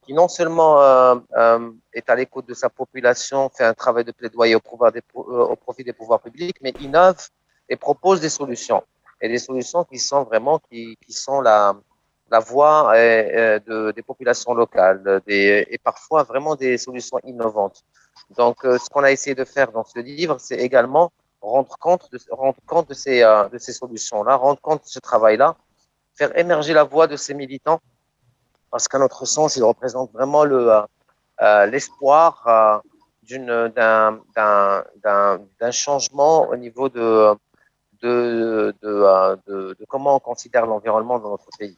qui 0.01 0.13
non 0.13 0.27
seulement 0.27 0.81
euh, 0.81 1.69
est 1.93 2.09
à 2.09 2.15
l'écoute 2.15 2.47
de 2.47 2.53
sa 2.53 2.69
population, 2.69 3.49
fait 3.49 3.63
un 3.63 3.73
travail 3.73 4.03
de 4.03 4.11
plaidoyer 4.11 4.55
au, 4.55 4.59
profit 4.59 5.83
des 5.83 5.93
pouvoirs 5.93 6.19
publics, 6.19 6.57
mais 6.61 6.73
innove 6.81 7.29
et 7.69 7.77
propose 7.77 8.19
des 8.19 8.29
solutions. 8.29 8.83
Et 9.21 9.29
des 9.29 9.37
solutions 9.37 9.85
qui 9.85 9.99
sont 9.99 10.23
vraiment 10.23 10.59
qui, 10.69 10.97
sont 11.07 11.39
la, 11.39 11.77
la 12.29 12.39
voix 12.39 12.91
de, 12.93 13.91
des 13.91 14.01
populations 14.01 14.53
locales 14.53 15.21
et 15.27 15.79
parfois 15.81 16.23
vraiment 16.23 16.57
des 16.57 16.77
solutions 16.77 17.19
innovantes. 17.23 17.85
Donc, 18.37 18.65
euh, 18.65 18.77
ce 18.77 18.89
qu'on 18.89 19.03
a 19.03 19.11
essayé 19.11 19.35
de 19.35 19.45
faire 19.45 19.71
dans 19.71 19.83
ce 19.83 19.99
livre, 19.99 20.37
c'est 20.39 20.57
également 20.57 21.11
rendre 21.41 21.75
compte 21.77 22.09
de, 22.11 22.19
rendre 22.31 22.57
compte 22.65 22.89
de 22.89 22.93
ces, 22.93 23.21
euh, 23.21 23.47
de 23.49 23.57
ces 23.57 23.73
solutions-là, 23.73 24.35
rendre 24.35 24.59
compte 24.61 24.83
de 24.83 24.87
ce 24.87 24.99
travail-là, 24.99 25.55
faire 26.15 26.37
émerger 26.37 26.73
la 26.73 26.83
voix 26.83 27.07
de 27.07 27.15
ces 27.15 27.33
militants, 27.33 27.81
parce 28.71 28.87
qu'à 28.87 28.99
notre 28.99 29.25
sens, 29.25 29.55
ils 29.55 29.63
représentent 29.63 30.11
vraiment 30.13 30.45
le, 30.45 30.71
euh, 31.41 31.65
l'espoir 31.65 32.81
d'un, 33.29 34.21
d'un, 35.59 35.71
changement 35.71 36.49
au 36.49 36.55
niveau 36.55 36.89
de, 36.89 37.35
de, 38.01 38.73
de, 38.81 39.37
de, 39.47 39.85
comment 39.87 40.15
on 40.15 40.19
considère 40.19 40.65
l'environnement 40.65 41.19
dans 41.19 41.31
notre 41.31 41.49
pays. 41.57 41.77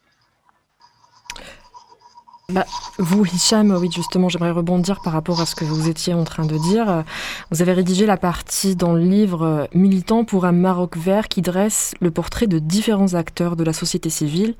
Bah, 2.52 2.64
vous, 2.98 3.26
Hicham, 3.26 3.76
oui, 3.76 3.90
justement, 3.90 4.28
j'aimerais 4.28 4.52
rebondir 4.52 5.00
par 5.02 5.12
rapport 5.12 5.40
à 5.40 5.46
ce 5.46 5.56
que 5.56 5.64
vous 5.64 5.88
étiez 5.88 6.14
en 6.14 6.22
train 6.22 6.46
de 6.46 6.56
dire. 6.56 7.02
Vous 7.50 7.60
avez 7.60 7.72
rédigé 7.72 8.06
la 8.06 8.16
partie 8.16 8.76
dans 8.76 8.92
le 8.92 9.00
livre 9.00 9.68
Militant 9.74 10.24
pour 10.24 10.44
un 10.44 10.52
Maroc 10.52 10.96
vert 10.96 11.26
qui 11.26 11.42
dresse 11.42 11.94
le 12.00 12.12
portrait 12.12 12.46
de 12.46 12.60
différents 12.60 13.14
acteurs 13.14 13.56
de 13.56 13.64
la 13.64 13.72
société 13.72 14.10
civile 14.10 14.54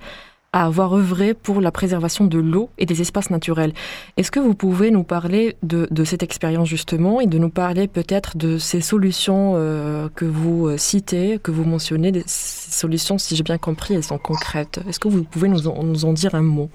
à 0.53 0.65
avoir 0.65 0.97
œuvré 0.97 1.33
pour 1.33 1.61
la 1.61 1.71
préservation 1.71 2.25
de 2.25 2.39
l'eau 2.39 2.71
et 2.79 2.87
des 2.87 3.03
espaces 3.03 3.31
naturels. 3.31 3.73
Est-ce 4.17 4.33
que 4.33 4.41
vous 4.41 4.55
pouvez 4.55 4.91
nous 4.91 5.05
parler 5.05 5.57
de, 5.63 5.87
cette 6.05 6.25
expérience 6.25 6.69
justement 6.69 7.21
et 7.21 7.27
de 7.27 7.39
nous 7.39 7.51
parler 7.51 7.87
peut-être 7.87 8.37
de 8.37 8.59
ces 8.59 8.81
solutions 8.81 9.53
euh, 9.55 10.09
que 10.13 10.25
vous 10.25 10.67
euh, 10.67 10.77
citez, 10.77 11.39
que 11.41 11.53
vous 11.53 11.65
mentionnez, 11.65 12.25
ces 12.27 12.73
solutions, 12.73 13.17
si 13.17 13.37
j'ai 13.37 13.45
bien 13.45 13.59
compris, 13.59 13.95
elles 13.95 14.03
sont 14.03 14.19
concrètes. 14.19 14.81
Est-ce 14.89 14.99
que 14.99 15.07
vous 15.07 15.23
pouvez 15.23 15.49
nous 15.49 15.69
en, 15.69 15.85
nous 15.85 16.05
en 16.05 16.13
dire 16.13 16.35
un 16.35 16.43
mot? 16.43 16.69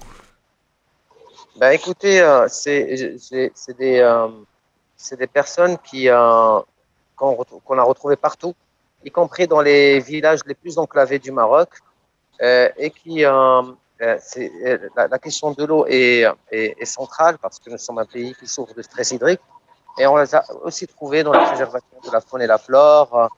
Bah, 1.56 1.74
Écoutez, 1.74 2.20
euh, 2.20 2.46
c'est 2.48 2.86
des, 3.78 4.30
des, 5.18 5.26
personnes 5.26 5.78
qui 5.78 6.06
qu'on 6.06 7.78
a 7.78 7.82
retrouvées 7.82 8.16
partout, 8.16 8.54
y 9.04 9.10
compris 9.10 9.46
dans 9.46 9.60
les 9.60 10.00
villages 10.00 10.40
les 10.46 10.54
plus 10.54 10.78
enclavés 10.78 11.18
du 11.18 11.32
Maroc. 11.32 11.70
Euh, 12.40 12.68
et 12.76 12.90
qui, 12.90 13.24
euh, 13.24 13.62
euh, 14.00 14.78
la, 14.96 15.06
la, 15.06 15.18
question 15.20 15.52
de 15.52 15.64
l'eau 15.64 15.86
est, 15.86 16.24
est, 16.50 16.84
centrale 16.84 17.38
parce 17.38 17.60
que 17.60 17.70
nous 17.70 17.78
sommes 17.78 17.98
un 17.98 18.04
pays 18.04 18.34
qui 18.34 18.48
souffre 18.48 18.74
de 18.74 18.82
stress 18.82 19.12
hydrique 19.12 19.40
et 19.96 20.06
on 20.08 20.16
les 20.16 20.34
a 20.34 20.42
aussi 20.64 20.88
trouvés 20.88 21.22
dans 21.22 21.32
la 21.32 21.46
préservation 21.46 22.00
de 22.04 22.10
la 22.10 22.20
faune 22.20 22.42
et 22.42 22.48
la 22.48 22.58
flore, 22.58 23.30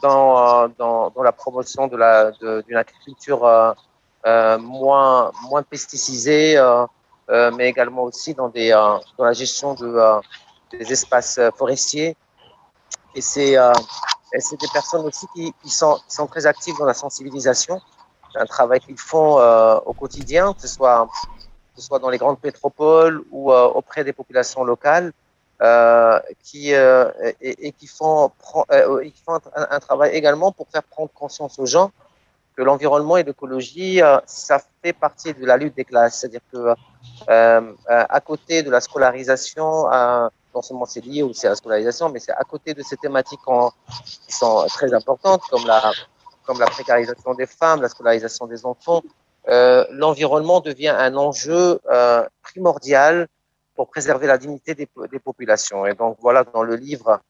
dans, 0.00 0.68
dans, 0.78 1.10
dans 1.10 1.22
la 1.24 1.32
promotion 1.32 1.88
de 1.88 1.96
la, 1.96 2.30
d'une 2.30 2.76
agriculture 2.76 3.74
euh, 4.26 4.58
moins, 4.58 5.32
moins 5.48 5.62
pesticisée, 5.64 6.56
euh, 6.58 6.84
mais 7.28 7.68
également 7.68 8.04
aussi 8.04 8.34
dans, 8.34 8.48
des, 8.48 8.70
dans 8.70 9.24
la 9.24 9.32
gestion 9.32 9.74
de, 9.74 10.20
des 10.72 10.92
espaces 10.92 11.40
forestiers. 11.56 12.16
Et 13.14 13.20
c'est, 13.20 13.56
des 13.56 14.68
personnes 14.72 15.06
aussi 15.06 15.26
qui, 15.34 15.52
qui, 15.62 15.70
sont, 15.70 15.98
qui 16.08 16.14
sont 16.14 16.26
très 16.26 16.46
actives 16.46 16.76
dans 16.78 16.84
la 16.84 16.94
sensibilisation 16.94 17.80
un 18.36 18.46
travail 18.46 18.80
qu'ils 18.80 18.98
font 18.98 19.38
euh, 19.38 19.78
au 19.84 19.92
quotidien, 19.92 20.52
que 20.52 20.62
ce 20.62 20.68
soit, 20.68 21.08
que 21.74 21.80
ce 21.80 21.86
soit 21.86 21.98
dans 21.98 22.10
les 22.10 22.18
grandes 22.18 22.38
métropoles 22.42 23.22
ou 23.30 23.52
euh, 23.52 23.64
auprès 23.66 24.04
des 24.04 24.12
populations 24.12 24.64
locales, 24.64 25.12
euh, 25.62 26.20
qui, 26.42 26.72
et, 26.72 27.32
et, 27.40 27.72
qui 27.72 27.86
font, 27.86 28.30
et 29.02 29.10
qui 29.10 29.22
font 29.22 29.40
un, 29.54 29.66
un, 29.70 29.80
travail 29.80 30.14
également 30.14 30.52
pour 30.52 30.68
faire 30.68 30.82
prendre 30.82 31.10
conscience 31.14 31.58
aux 31.58 31.64
gens 31.64 31.90
que 32.56 32.62
l'environnement 32.62 33.16
et 33.16 33.22
l'écologie, 33.22 34.00
ça 34.26 34.60
fait 34.82 34.92
partie 34.92 35.32
de 35.34 35.44
la 35.44 35.56
lutte 35.56 35.74
des 35.76 35.84
classes. 35.84 36.20
C'est-à-dire 36.20 36.40
que 36.52 36.74
à 37.28 38.20
côté 38.24 38.62
de 38.62 38.70
la 38.70 38.80
scolarisation, 38.80 39.88
non 40.54 40.62
seulement 40.62 40.86
c'est 40.86 41.04
lié 41.04 41.22
aussi 41.22 41.46
à 41.46 41.50
la 41.50 41.56
scolarisation, 41.56 42.08
mais 42.08 42.18
c'est 42.18 42.32
à 42.32 42.44
côté 42.44 42.74
de 42.74 42.82
ces 42.82 42.96
thématiques 42.96 43.40
qui 44.26 44.32
sont 44.32 44.66
très 44.68 44.92
importantes, 44.94 45.42
comme 45.50 45.66
la, 45.66 45.92
comme 46.44 46.58
la 46.60 46.66
précarisation 46.66 47.34
des 47.34 47.46
femmes, 47.46 47.82
la 47.82 47.88
scolarisation 47.88 48.46
des 48.46 48.64
enfants, 48.64 49.02
euh, 49.48 49.84
l'environnement 49.90 50.60
devient 50.60 50.88
un 50.88 51.14
enjeu 51.16 51.80
euh, 51.90 52.26
primordial 52.42 53.28
pour 53.74 53.88
préserver 53.88 54.26
la 54.26 54.38
dignité 54.38 54.74
des, 54.74 54.86
populations. 55.18 55.86
Et 55.86 55.94
donc 55.94 56.16
voilà, 56.20 56.44
dans 56.44 56.62
le 56.62 56.76
livre 56.76 57.20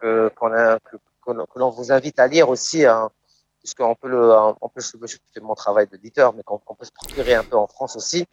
que, 0.00 0.30
qu'on 0.36 1.46
l'on 1.56 1.70
vous 1.70 1.90
invite 1.90 2.18
à 2.18 2.26
lire 2.26 2.48
aussi, 2.48 2.84
hein, 2.84 3.10
puisqu'on 3.58 3.94
peut 3.94 4.08
le, 4.08 4.32
on 4.60 4.68
peut, 4.68 4.82
je 4.82 5.16
fais 5.32 5.40
mon 5.40 5.54
travail 5.54 5.86
d'éditeur, 5.88 6.34
mais 6.34 6.42
qu'on, 6.42 6.58
peut 6.58 6.84
se 6.84 6.92
procurer 6.92 7.34
un 7.34 7.44
peu 7.44 7.56
en 7.56 7.66
France 7.66 7.96
aussi. 7.96 8.26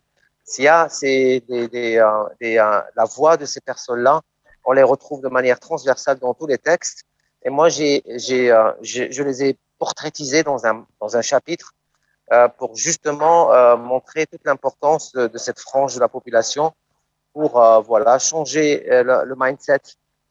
S'il 0.44 0.66
y 0.66 0.68
a, 0.68 0.88
euh, 1.04 1.40
euh, 1.50 2.82
la 2.96 3.06
voix 3.06 3.38
de 3.38 3.46
ces 3.46 3.62
personnes-là, 3.62 4.22
on 4.66 4.74
les 4.74 4.84
retrouve 4.84 5.22
de 5.22 5.30
manière 5.30 5.60
transversale 5.60 6.20
dans 6.20 6.34
tous 6.34 6.48
les 6.48 6.58
textes. 6.58 7.04
Et 7.44 7.50
moi, 7.50 7.70
j'ai, 7.70 8.04
euh, 8.08 8.72
je 8.82 9.24
les 9.24 9.44
ai 9.44 9.58
portrétisé 9.80 10.44
dans 10.44 10.66
un, 10.66 10.86
dans 11.00 11.18
un 11.18 11.22
chapitre 11.22 11.74
pour 12.58 12.78
justement 12.78 13.76
montrer 13.76 14.26
toute 14.26 14.46
l'importance 14.46 15.12
de, 15.12 15.38
cette 15.38 15.60
frange 15.60 15.96
de 15.96 16.00
la 16.00 16.08
population 16.08 16.72
pour 17.34 17.62
voilà, 17.86 18.20
changer 18.20 18.86
le, 18.88 19.34
mindset 19.38 19.82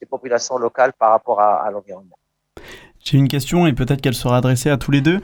des 0.01 0.07
populations 0.07 0.57
locales 0.57 0.95
par 0.95 1.11
rapport 1.11 1.41
à, 1.41 1.71
l'environnement. 1.71 2.17
J'ai 3.01 3.19
une 3.19 3.29
question 3.29 3.67
et 3.67 3.75
peut-être 3.75 4.01
qu'elle 4.01 4.15
sera 4.15 4.39
adressée 4.39 4.71
à 4.71 4.79
tous 4.79 4.93
les 4.93 5.03
deux. 5.03 5.21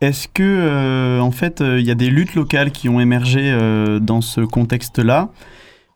Est-ce 0.00 0.28
que, 0.28 1.20
en 1.20 1.30
fait, 1.30 1.60
il 1.60 1.84
y 1.84 1.90
a 1.90 1.94
des 1.94 2.10
luttes 2.10 2.34
locales 2.34 2.72
qui 2.72 2.88
ont 2.88 3.00
émergé 3.00 3.56
dans 4.00 4.20
ce 4.20 4.40
contexte-là? 4.40 5.30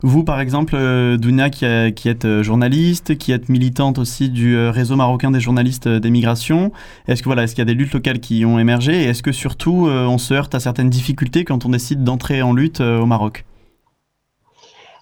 Vous, 0.01 0.23
par 0.23 0.39
exemple, 0.39 0.75
euh, 0.77 1.17
Dounia, 1.17 1.49
qui, 1.49 1.65
qui 1.93 2.07
êtes 2.07 2.23
euh, 2.23 2.41
journaliste, 2.41 3.17
qui 3.17 3.33
êtes 3.33 3.49
militante 3.49 3.99
aussi 3.99 4.29
du 4.29 4.55
euh, 4.55 4.71
réseau 4.71 4.95
marocain 4.95 5.29
des 5.29 5.41
journalistes 5.41 5.89
d'émigration, 5.89 6.71
est-ce 7.09 7.21
que 7.21 7.27
voilà, 7.27 7.43
est-ce 7.43 7.53
qu'il 7.53 7.61
y 7.61 7.63
a 7.63 7.65
des 7.65 7.73
luttes 7.73 7.91
locales 7.91 8.21
qui 8.21 8.45
ont 8.45 8.59
émergé? 8.59 9.03
Et 9.03 9.07
est-ce 9.07 9.21
que 9.21 9.33
surtout 9.33 9.89
on 9.89 10.17
se 10.17 10.33
heurte 10.33 10.55
à 10.55 10.61
certaines 10.61 10.89
difficultés 10.89 11.43
quand 11.43 11.65
on 11.65 11.69
décide 11.69 12.05
d'entrer 12.05 12.41
en 12.41 12.53
lutte 12.53 12.79
au 12.79 13.05
Maroc? 13.05 13.43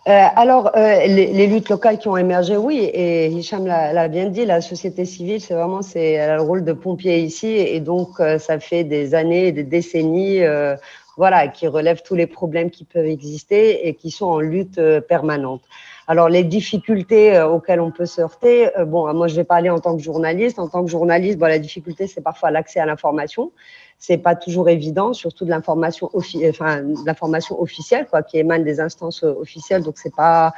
Alors, 0.07 0.71
les, 0.75 1.47
luttes 1.47 1.69
locales 1.69 1.97
qui 1.97 2.07
ont 2.07 2.17
émergé, 2.17 2.55
oui, 2.55 2.79
et 2.93 3.27
Hicham 3.27 3.65
l'a 3.65 4.07
bien 4.07 4.29
dit, 4.29 4.45
la 4.45 4.61
société 4.61 5.05
civile, 5.05 5.41
c'est 5.41 5.53
vraiment 5.53 5.81
c'est 5.81 6.35
le 6.35 6.41
rôle 6.41 6.63
de 6.63 6.73
pompier 6.73 7.19
ici, 7.19 7.47
et 7.47 7.79
donc 7.79 8.21
ça 8.39 8.59
fait 8.59 8.83
des 8.83 9.15
années, 9.15 9.51
des 9.51 9.63
décennies 9.63 10.41
voilà, 11.17 11.47
qui 11.47 11.67
relèvent 11.67 12.03
tous 12.03 12.15
les 12.15 12.27
problèmes 12.27 12.69
qui 12.69 12.85
peuvent 12.85 13.07
exister 13.07 13.87
et 13.87 13.95
qui 13.95 14.11
sont 14.11 14.27
en 14.27 14.39
lutte 14.39 14.77
euh, 14.77 15.01
permanente. 15.01 15.61
Alors 16.07 16.29
les 16.29 16.43
difficultés 16.43 17.35
euh, 17.35 17.47
auxquelles 17.49 17.81
on 17.81 17.91
peut 17.91 18.05
se 18.05 18.21
heurter, 18.21 18.69
euh, 18.77 18.85
bon, 18.85 19.11
moi 19.13 19.27
je 19.27 19.35
vais 19.35 19.43
parler 19.43 19.69
en 19.69 19.79
tant 19.79 19.97
que 19.97 20.03
journaliste. 20.03 20.59
En 20.59 20.69
tant 20.69 20.85
que 20.85 20.91
journaliste, 20.91 21.39
bon, 21.39 21.47
la 21.47 21.59
difficulté 21.59 22.05
c'est 22.07 22.21
parfois 22.21 22.51
l'accès 22.51 22.79
à 22.79 22.85
l'information. 22.85 23.51
C'est 23.99 24.19
pas 24.19 24.35
toujours 24.35 24.69
évident, 24.69 25.13
surtout 25.13 25.43
de 25.43 25.49
l'information, 25.49 26.09
enfin, 26.13 26.81
officielle, 27.59 28.07
quoi, 28.07 28.21
qui 28.21 28.37
émane 28.37 28.63
des 28.63 28.79
instances 28.79 29.23
officielles. 29.23 29.83
Donc 29.83 29.97
c'est 29.97 30.15
pas, 30.15 30.53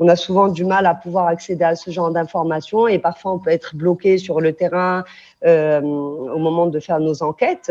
on 0.00 0.08
a 0.08 0.16
souvent 0.16 0.48
du 0.48 0.64
mal 0.64 0.86
à 0.86 0.94
pouvoir 0.94 1.26
accéder 1.26 1.62
à 1.62 1.76
ce 1.76 1.90
genre 1.90 2.10
d'informations 2.10 2.88
et 2.88 2.98
parfois 2.98 3.32
on 3.32 3.38
peut 3.38 3.50
être 3.50 3.76
bloqué 3.76 4.16
sur 4.16 4.40
le 4.40 4.54
terrain 4.54 5.04
euh, 5.44 5.80
au 5.82 6.38
moment 6.38 6.66
de 6.66 6.80
faire 6.80 7.00
nos 7.00 7.22
enquêtes. 7.22 7.70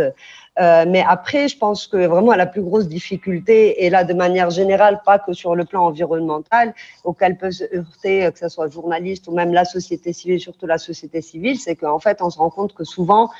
Euh, 0.60 0.86
mais 0.88 1.04
après, 1.08 1.48
je 1.48 1.58
pense 1.58 1.88
que 1.88 1.98
vraiment 2.06 2.36
la 2.36 2.46
plus 2.46 2.62
grosse 2.62 2.88
difficulté, 2.88 3.84
et 3.84 3.90
là 3.90 4.04
de 4.04 4.14
manière 4.14 4.52
générale, 4.52 5.02
pas 5.04 5.18
que 5.18 5.34
sur 5.34 5.56
le 5.56 5.66
plan 5.66 5.86
environnemental, 5.88 6.76
auquel 7.04 7.36
peut 7.36 7.50
se 7.50 7.64
heurter, 7.76 8.30
que 8.32 8.38
ce 8.38 8.48
soit 8.48 8.70
journaliste 8.70 9.28
ou 9.28 9.32
même 9.32 9.52
la 9.52 9.66
société 9.66 10.14
civile, 10.14 10.40
surtout 10.40 10.68
la 10.68 10.78
société 10.78 11.22
civile, 11.22 11.58
c'est 11.60 11.76
qu'en 11.76 12.00
fait, 12.00 12.22
on 12.22 12.30
se 12.30 12.38
rend 12.38 12.52
compte 12.52 12.76
que 12.76 12.84
souvent, 12.84 13.32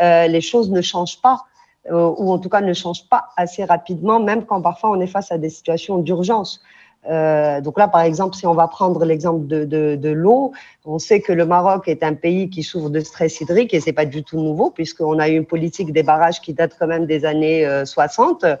euh, 0.00 0.26
les 0.26 0.40
choses 0.40 0.70
ne 0.70 0.80
changent 0.80 1.20
pas 1.20 1.44
ou 1.90 2.32
en 2.32 2.38
tout 2.38 2.50
cas 2.50 2.60
ne 2.60 2.74
changent 2.74 3.08
pas 3.08 3.30
assez 3.38 3.64
rapidement, 3.64 4.20
même 4.20 4.44
quand 4.44 4.60
parfois 4.60 4.90
on 4.90 5.00
est 5.00 5.06
face 5.06 5.32
à 5.32 5.38
des 5.38 5.48
situations 5.48 5.96
d'urgence. 5.96 6.60
Euh, 7.08 7.60
donc 7.60 7.78
là, 7.78 7.88
par 7.88 8.02
exemple, 8.02 8.36
si 8.36 8.46
on 8.46 8.54
va 8.54 8.68
prendre 8.68 9.04
l'exemple 9.04 9.46
de, 9.46 9.64
de, 9.64 9.96
de 9.96 10.08
l'eau, 10.10 10.52
on 10.84 10.98
sait 10.98 11.20
que 11.20 11.32
le 11.32 11.46
Maroc 11.46 11.88
est 11.88 12.02
un 12.02 12.14
pays 12.14 12.50
qui 12.50 12.62
souffre 12.62 12.90
de 12.90 13.00
stress 13.00 13.40
hydrique 13.40 13.72
et 13.72 13.80
c'est 13.80 13.92
pas 13.92 14.04
du 14.04 14.22
tout 14.22 14.38
nouveau 14.38 14.70
puisqu'on 14.70 15.18
a 15.18 15.28
eu 15.28 15.36
une 15.36 15.46
politique 15.46 15.92
des 15.92 16.02
barrages 16.02 16.40
qui 16.40 16.52
date 16.52 16.76
quand 16.78 16.86
même 16.86 17.06
des 17.06 17.24
années 17.24 17.66
60. 17.84 18.44
Euh, 18.44 18.56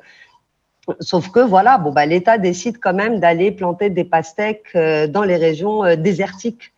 Sauf 1.00 1.30
que 1.30 1.40
voilà, 1.40 1.78
bon 1.78 1.92
bah 1.92 2.06
l'État 2.06 2.38
décide 2.38 2.78
quand 2.80 2.94
même 2.94 3.20
d'aller 3.20 3.50
planter 3.50 3.90
des 3.90 4.04
pastèques 4.04 4.74
euh, 4.74 5.06
dans 5.06 5.22
les 5.22 5.36
régions 5.36 5.96
désertiques, 5.96 6.72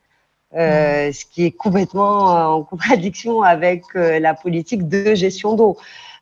euh, 0.56 1.12
ce 1.12 1.24
qui 1.24 1.44
est 1.44 1.52
complètement 1.52 2.56
en 2.56 2.62
contradiction 2.64 3.42
avec 3.42 3.82
la 3.94 4.34
politique 4.34 4.88
de 4.88 5.14
gestion 5.14 5.54
d'eau. 5.54 5.76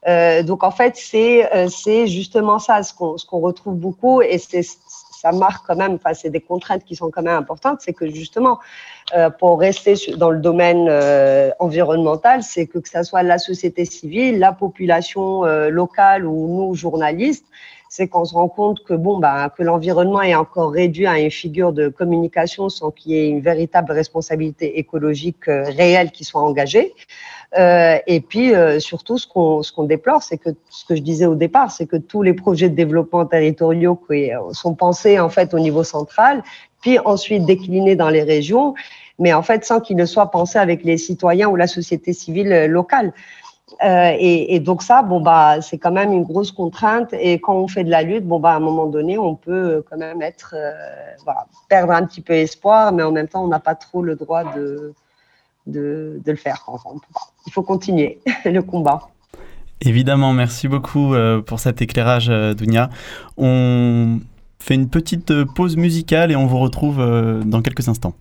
Euh, 0.07 0.43
donc 0.43 0.63
en 0.65 0.71
fait, 0.71 0.97
c'est 0.97 2.07
justement 2.07 2.59
ça 2.59 2.83
ce 2.83 2.93
qu'on 2.95 3.17
ce 3.17 3.27
qu'on 3.27 3.41
retrouve 3.41 3.75
beaucoup 3.75 4.23
et 4.23 4.39
c'est 4.39 4.63
ça 5.21 5.33
marque 5.33 5.67
quand 5.67 5.75
même, 5.75 5.95
enfin, 5.95 6.15
c'est 6.15 6.31
des 6.31 6.41
contraintes 6.41 6.85
qui 6.85 6.95
sont 6.95 7.11
quand 7.11 7.23
même 7.23 7.37
importantes, 7.37 7.79
c'est 7.81 7.93
que 7.93 8.07
justement, 8.07 8.59
euh, 9.17 9.31
pour 9.31 9.59
rester 9.59 9.95
dans 10.17 10.31
le 10.31 10.39
domaine 10.39 10.87
euh, 10.89 11.51
environnemental, 11.59 12.43
c'est 12.43 12.67
que 12.67 12.79
que 12.79 12.89
ça 12.89 13.03
soit 13.03 13.25
la 13.25 13.39
société 13.39 13.85
civile, 13.85 14.39
la 14.39 14.53
population 14.53 15.45
euh, 15.45 15.71
locale 15.71 16.25
ou 16.25 16.47
nous 16.57 16.75
journalistes, 16.75 17.47
c'est 17.89 18.07
qu'on 18.07 18.25
se 18.25 18.35
rend 18.35 18.49
compte 18.49 18.85
que 18.85 18.95
bon, 18.95 19.19
bah, 19.19 19.53
que 19.57 19.63
l'environnement 19.63 20.23
est 20.23 20.35
encore 20.35 20.71
réduit 20.73 21.07
à 21.07 21.19
une 21.19 21.31
figure 21.31 21.73
de 21.73 21.89
communication 21.89 22.69
sans 22.69 22.91
qu'il 22.91 23.13
y 23.13 23.17
ait 23.17 23.29
une 23.29 23.41
véritable 23.41 23.93
responsabilité 23.93 24.79
écologique 24.79 25.47
réelle 25.47 26.13
qui 26.13 26.25
soit 26.25 26.43
engagée. 26.43 26.95
Euh, 27.57 27.99
et 28.07 28.21
puis 28.21 28.55
euh, 28.55 28.79
surtout, 28.79 29.17
ce 29.17 29.27
qu'on 29.27 29.85
déplore, 29.85 30.23
c'est 30.23 30.37
que 30.37 30.51
ce 30.69 30.85
que 30.85 30.95
je 30.95 31.01
disais 31.01 31.25
au 31.25 31.35
départ, 31.35 31.71
c'est 31.71 31.87
que 31.87 31.97
tous 31.97 32.23
les 32.23 32.35
projets 32.35 32.69
de 32.69 32.75
développement 32.75 33.25
territoriaux 33.25 33.99
euh, 34.11 34.53
sont 34.53 34.75
pensés 34.75 35.19
en 35.19 35.31
fait 35.31 35.55
au 35.55 35.59
niveau 35.59 35.83
central, 35.83 36.43
puis 36.83 36.99
ensuite 36.99 37.47
déclinés 37.47 37.97
dans 37.97 38.11
les 38.11 38.23
régions, 38.23 38.75
mais 39.19 39.33
en 39.33 39.43
fait 39.43 39.65
sans 39.65 39.81
qu'ils 39.81 39.97
ne 39.97 40.05
soient 40.05 40.31
pensés 40.31 40.59
avec 40.59 40.85
les 40.85 40.99
citoyens 40.99 41.49
ou 41.49 41.57
la 41.57 41.67
société 41.67 42.13
civile 42.13 42.67
locale. 42.67 43.13
Et, 43.83 44.61
donc 44.61 44.83
ça, 44.83 45.03
bon 45.03 45.21
bah, 45.21 45.61
c'est 45.61 45.79
quand 45.79 45.93
même 45.93 46.13
une 46.13 46.25
grosse 46.25 46.53
contrainte. 46.53 47.13
Et 47.13 47.39
quand 47.39 47.55
on 47.55 47.69
fait 47.69 47.85
de 47.85 47.91
la 47.91 48.03
lutte, 48.03 48.27
bon 48.27 48.41
bah, 48.41 48.53
à 48.53 48.57
un 48.57 48.61
moment 48.61 48.87
donné, 48.87 49.19
on 49.19 49.37
peut 49.37 49.85
quand 49.89 49.99
même 49.99 50.21
perdre 51.69 51.93
un 51.93 52.05
petit 52.05 52.21
peu 52.21 52.33
espoir, 52.33 52.93
mais 52.93 53.03
en 53.03 53.13
même 53.13 53.29
temps, 53.29 53.45
on 53.45 53.49
n'a 53.49 53.61
pas 53.61 53.75
trop 53.75 54.03
le 54.03 54.17
droit 54.17 54.43
de, 54.55 54.95
de, 55.69 56.23
le 56.27 56.37
faire. 56.37 56.65
Il 57.49 57.53
faut 57.53 57.63
continuer 57.63 58.19
le 58.45 58.61
combat. 58.61 59.09
Évidemment, 59.81 60.33
merci 60.33 60.69
beaucoup 60.69 61.15
pour 61.47 61.61
cet 61.61 61.81
éclairage, 61.81 62.27
Dounia. 62.57 62.91
On 63.37 64.19
fait 64.59 64.75
une 64.75 64.89
petite 64.89 65.45
pause 65.55 65.77
musicale 65.77 66.33
et 66.33 66.37
on 66.37 66.47
vous 66.47 66.59
retrouve 66.59 66.99
dans 67.45 67.63
quelques 67.63 67.89
instants. 67.89 68.15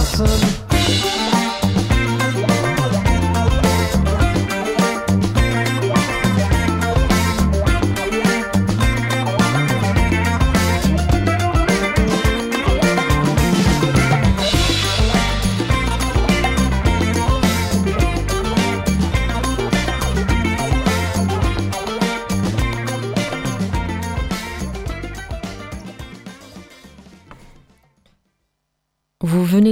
passando. 0.00 1.39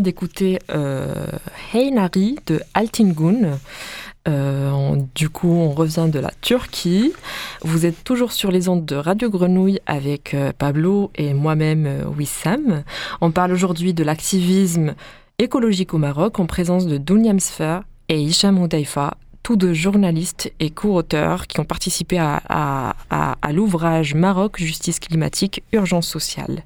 D'écouter 0.01 0.59
euh, 0.71 1.27
de 1.75 2.61
Altingun. 2.75 3.59
Euh, 4.27 4.97
du 5.15 5.29
coup, 5.29 5.49
on 5.49 5.71
revient 5.71 6.09
de 6.13 6.19
la 6.19 6.31
Turquie. 6.41 7.13
Vous 7.63 7.87
êtes 7.87 8.05
toujours 8.05 8.33
sur 8.33 8.51
les 8.51 8.69
ondes 8.69 8.85
de 8.85 8.97
Radio 8.97 9.31
Grenouille 9.31 9.81
avec 9.87 10.35
euh, 10.35 10.53
Pablo 10.57 11.11
et 11.15 11.35
moi-même 11.35 12.05
Wissam. 12.17 12.83
On 13.21 13.31
parle 13.31 13.53
aujourd'hui 13.53 13.95
de 13.95 14.05
l'activisme 14.05 14.95
écologique 15.39 15.95
au 15.95 15.99
Maroc 15.99 16.41
en 16.41 16.47
présence 16.47 16.87
de 16.87 16.99
Dounia 16.99 17.39
Sfer 17.39 17.83
et 18.09 18.21
Hicham 18.21 18.59
Oudaifa, 18.59 19.15
tous 19.43 19.57
deux 19.57 19.73
journalistes 19.73 20.53
et 20.61 20.71
co-auteurs 20.71 21.47
qui 21.47 21.61
ont 21.61 21.65
participé 21.65 22.19
à 22.19 22.95
l'ouvrage 23.53 24.15
Maroc, 24.15 24.59
justice 24.59 24.99
climatique, 24.99 25.63
urgence 25.73 26.09
sociale. 26.09 26.65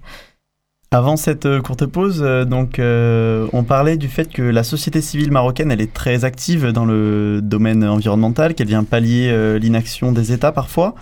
Avant 0.94 1.16
cette 1.16 1.46
euh, 1.46 1.62
courte 1.62 1.86
pause, 1.86 2.20
euh, 2.22 2.44
donc, 2.44 2.78
euh, 2.78 3.48
on 3.54 3.64
parlait 3.64 3.96
du 3.96 4.08
fait 4.08 4.30
que 4.30 4.42
la 4.42 4.62
société 4.62 5.00
civile 5.00 5.32
marocaine, 5.32 5.72
elle 5.72 5.80
est 5.80 5.94
très 5.94 6.26
active 6.26 6.66
dans 6.66 6.84
le 6.84 7.40
domaine 7.42 7.82
environnemental, 7.82 8.54
qu'elle 8.54 8.66
vient 8.66 8.84
pallier 8.84 9.58
l'inaction 9.58 10.12
des 10.12 10.32
États 10.32 10.52
parfois. 10.52 10.94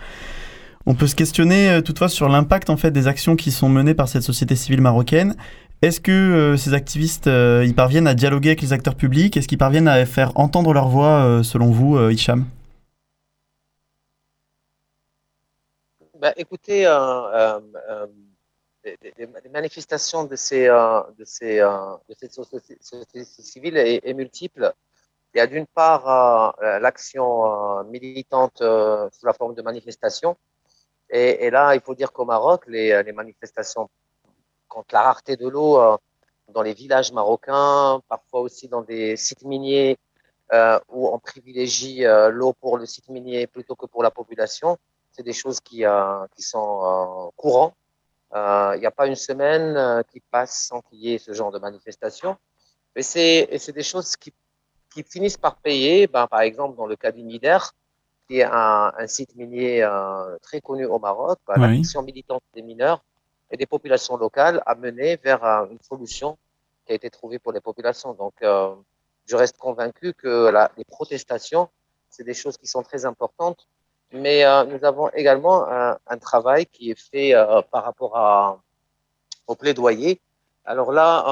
On 0.86 0.94
peut 0.94 1.08
se 1.08 1.16
questionner 1.16 1.82
toutefois 1.84 2.08
sur 2.08 2.28
l'impact 2.28 2.70
en 2.70 2.76
fait 2.76 2.92
des 2.92 3.08
actions 3.08 3.34
qui 3.34 3.50
sont 3.50 3.68
menées 3.68 3.94
par 3.94 4.08
cette 4.08 4.22
société 4.22 4.54
civile 4.54 4.80
marocaine. 4.80 5.34
Est-ce 5.82 6.00
que 6.00 6.54
ces 6.56 6.72
activistes 6.72 7.26
ils 7.26 7.74
parviennent 7.74 8.06
à 8.06 8.14
dialoguer 8.14 8.50
avec 8.50 8.62
les 8.62 8.72
acteurs 8.72 8.94
publics? 8.94 9.36
Est-ce 9.36 9.48
qu'ils 9.48 9.58
parviennent 9.58 9.88
à 9.88 10.06
faire 10.06 10.30
entendre 10.36 10.72
leur 10.72 10.88
voix 10.88 11.40
selon 11.42 11.72
vous, 11.72 11.98
Hicham? 12.10 12.44
Bah, 16.20 16.32
Écoutez, 16.36 16.86
des, 18.84 19.48
manifestations 19.50 20.24
de, 20.24 20.36
ces, 20.36 20.68
euh, 20.68 21.02
de, 21.18 21.24
ces, 21.24 21.60
euh, 21.60 21.96
de 22.08 22.14
cette 22.14 22.32
société 22.32 23.24
civile 23.24 23.76
est, 23.76 24.14
multiple. 24.14 24.72
Il 25.34 25.38
y 25.38 25.40
a 25.40 25.46
d'une 25.46 25.66
part 25.66 26.56
euh, 26.62 26.78
l'action 26.78 27.84
militante 27.84 28.58
sous 28.58 29.26
la 29.26 29.32
forme 29.32 29.54
de 29.54 29.62
manifestations. 29.62 30.36
Et, 31.10 31.50
là, 31.50 31.74
il 31.74 31.80
faut 31.80 31.94
dire 31.94 32.12
qu'au 32.12 32.24
Maroc, 32.24 32.64
les, 32.68 33.12
manifestations 33.12 33.88
contre 34.68 34.94
la 34.94 35.02
rareté 35.02 35.36
de 35.36 35.48
l'eau 35.48 35.80
dans 36.48 36.62
les 36.62 36.72
villages 36.72 37.12
marocains, 37.12 38.00
parfois 38.08 38.40
aussi 38.40 38.68
dans 38.68 38.82
des 38.82 39.16
sites 39.16 39.44
miniers 39.44 39.98
où 40.88 41.08
on 41.08 41.18
privilégie 41.18 42.04
l'eau 42.30 42.52
pour 42.52 42.78
le 42.78 42.86
site 42.86 43.08
minier 43.08 43.46
plutôt 43.48 43.74
que 43.74 43.86
pour 43.86 44.04
la 44.04 44.12
population, 44.12 44.78
c'est 45.10 45.24
des 45.24 45.32
choses 45.32 45.60
qui, 45.60 45.84
qui 46.36 46.42
sont 46.42 47.32
courantes 47.36 47.74
euh, 47.74 47.79
il 48.32 48.80
n'y 48.80 48.86
a 48.86 48.90
pas 48.90 49.06
une 49.06 49.16
semaine 49.16 49.76
euh, 49.76 50.02
qui 50.02 50.20
passe 50.20 50.66
sans 50.68 50.80
qu'il 50.82 50.98
y 50.98 51.14
ait 51.14 51.18
ce 51.18 51.32
genre 51.32 51.50
de 51.50 51.58
manifestation. 51.58 52.36
Mais 52.94 53.02
c'est 53.02 53.72
des 53.72 53.82
choses 53.82 54.16
qui, 54.16 54.32
qui 54.92 55.02
finissent 55.02 55.36
par 55.36 55.56
payer. 55.56 56.06
Ben, 56.06 56.26
par 56.26 56.40
exemple, 56.40 56.76
dans 56.76 56.86
le 56.86 56.96
cas 56.96 57.12
du 57.12 57.22
MIDER, 57.22 57.58
qui 58.28 58.38
est 58.38 58.44
un, 58.44 58.92
site 59.06 59.34
minier 59.36 59.82
euh, 59.82 60.38
très 60.42 60.60
connu 60.60 60.86
au 60.86 60.98
Maroc, 60.98 61.38
bah, 61.46 61.54
la 61.56 61.68
mission 61.68 62.02
militante 62.02 62.42
des 62.54 62.62
mineurs 62.62 63.02
et 63.50 63.56
des 63.56 63.66
populations 63.66 64.16
locales 64.16 64.62
a 64.66 64.74
mené 64.74 65.16
vers 65.16 65.42
une 65.70 65.80
solution 65.80 66.38
qui 66.86 66.92
a 66.92 66.94
été 66.94 67.10
trouvée 67.10 67.40
pour 67.40 67.52
les 67.52 67.60
populations. 67.60 68.14
Donc, 68.14 68.34
je 68.40 69.36
reste 69.36 69.56
convaincu 69.56 70.14
que 70.14 70.52
les 70.76 70.84
protestations, 70.84 71.68
c'est 72.08 72.24
des 72.24 72.34
choses 72.34 72.56
qui 72.56 72.68
sont 72.68 72.82
très 72.82 73.04
importantes, 73.04 73.68
mais 74.12 74.44
nous 74.66 74.84
avons 74.84 75.08
également 75.10 75.66
un, 75.68 76.18
travail 76.18 76.66
qui 76.66 76.90
est 76.90 77.00
fait 77.00 77.32
par 77.70 77.84
rapport 77.84 78.16
à, 78.16 78.60
au 79.46 79.54
plaidoyer 79.54 80.20
alors 80.64 80.92
là, 80.92 81.24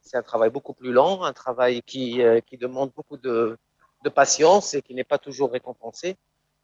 c'est 0.00 0.16
un 0.16 0.22
travail 0.22 0.50
beaucoup 0.50 0.72
plus 0.72 0.92
lent, 0.92 1.24
un 1.24 1.32
travail 1.32 1.82
qui, 1.82 2.22
euh, 2.22 2.40
qui 2.40 2.56
demande 2.56 2.90
beaucoup 2.96 3.16
de, 3.16 3.58
de, 4.04 4.08
patience 4.08 4.72
et 4.74 4.82
qui 4.82 4.94
n'est 4.94 5.04
pas 5.04 5.18
toujours 5.18 5.52
récompensé. 5.52 6.16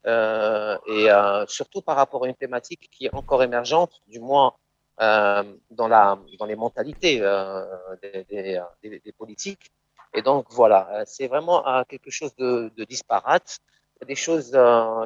Euh, 0.05 0.77
et 0.87 1.11
euh, 1.11 1.45
surtout 1.47 1.81
par 1.81 1.97
rapport 1.97 2.23
à 2.23 2.27
une 2.27 2.35
thématique 2.35 2.89
qui 2.91 3.05
est 3.05 3.13
encore 3.13 3.43
émergente, 3.43 4.01
du 4.07 4.19
moins 4.19 4.53
euh, 5.01 5.43
dans, 5.69 5.87
la, 5.87 6.17
dans 6.39 6.45
les 6.45 6.55
mentalités 6.55 7.19
euh, 7.21 7.63
des, 8.01 8.23
des, 8.81 8.99
des, 8.99 9.11
politiques. 9.11 9.71
Et 10.13 10.21
donc 10.21 10.47
voilà, 10.49 11.03
c'est 11.05 11.27
vraiment 11.27 11.83
quelque 11.89 12.09
chose 12.09 12.33
de, 12.37 12.71
de 12.75 12.83
disparate, 12.85 13.59
des 14.05 14.15
choses, 14.15 14.57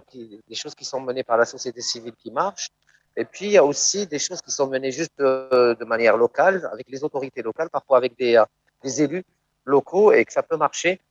qui, 0.07 0.39
des 0.47 0.55
choses 0.55 0.75
qui 0.75 0.85
sont 0.85 0.99
menées 0.99 1.23
par 1.23 1.37
la 1.37 1.45
société 1.45 1.81
civile 1.81 2.13
qui 2.15 2.31
marchent, 2.31 2.71
et 3.17 3.25
puis, 3.25 3.45
il 3.45 3.51
y 3.51 3.57
a 3.57 3.63
aussi 3.63 4.07
des 4.07 4.19
choses 4.19 4.41
qui 4.41 4.51
sont 4.51 4.67
menées 4.67 4.91
juste 4.91 5.17
de, 5.19 5.85
manière 5.85 6.15
locale, 6.15 6.67
avec 6.71 6.87
les 6.89 7.03
autorités 7.03 7.41
locales, 7.41 7.69
parfois 7.69 7.97
avec 7.97 8.17
des, 8.17 8.37
euh, 8.37 8.45
des, 8.83 9.03
élus 9.03 9.25
locaux, 9.65 10.11
et 10.13 10.23
que 10.23 10.31
ça 10.31 10.43
peut 10.43 10.57
marcher. 10.57 11.01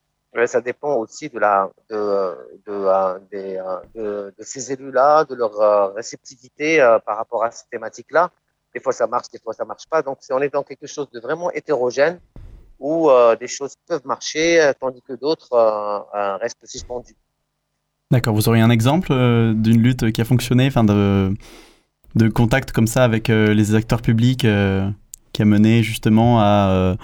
Ça 0.46 0.60
dépend 0.60 0.94
aussi 0.94 1.28
de, 1.28 1.38
la, 1.40 1.70
de, 1.90 2.60
de, 2.66 2.72
euh, 2.72 4.30
de, 4.30 4.42
ces 4.42 4.72
élus-là, 4.72 5.24
de 5.24 5.34
leur 5.34 5.60
euh, 5.60 5.88
réceptivité 5.88 6.78
par 7.04 7.16
rapport 7.16 7.44
à 7.44 7.50
ces 7.50 7.66
thématiques-là. 7.68 8.30
Des 8.72 8.80
fois, 8.80 8.92
ça 8.92 9.08
marche, 9.08 9.28
des 9.30 9.40
fois, 9.40 9.52
ça 9.52 9.64
marche 9.64 9.88
pas. 9.88 10.02
Donc, 10.02 10.18
on 10.30 10.40
est 10.40 10.48
dans 10.48 10.62
quelque 10.62 10.86
chose 10.86 11.10
de 11.10 11.18
vraiment 11.18 11.50
hétérogène 11.50 12.20
où 12.78 13.10
des 13.38 13.48
choses 13.48 13.74
peuvent 13.86 14.06
marcher, 14.06 14.72
tandis 14.80 15.02
que 15.02 15.14
d'autres 15.14 15.50
restent 16.40 16.64
suspendues. 16.64 17.16
D'accord. 18.10 18.34
Vous 18.34 18.48
auriez 18.48 18.62
un 18.62 18.70
exemple 18.70 19.08
d'une 19.54 19.80
lutte 19.80 20.10
qui 20.12 20.20
a 20.20 20.24
fonctionné, 20.24 20.66
enfin 20.66 20.84
de 20.84 21.32
de 22.14 22.28
contact 22.28 22.72
comme 22.72 22.86
ça 22.86 23.04
avec 23.04 23.30
euh, 23.30 23.54
les 23.54 23.74
acteurs 23.74 24.02
publics 24.02 24.44
euh, 24.44 24.88
qui 25.32 25.42
a 25.42 25.44
mené 25.44 25.82
justement 25.82 26.40
à 26.40 26.70
euh, 26.70 26.96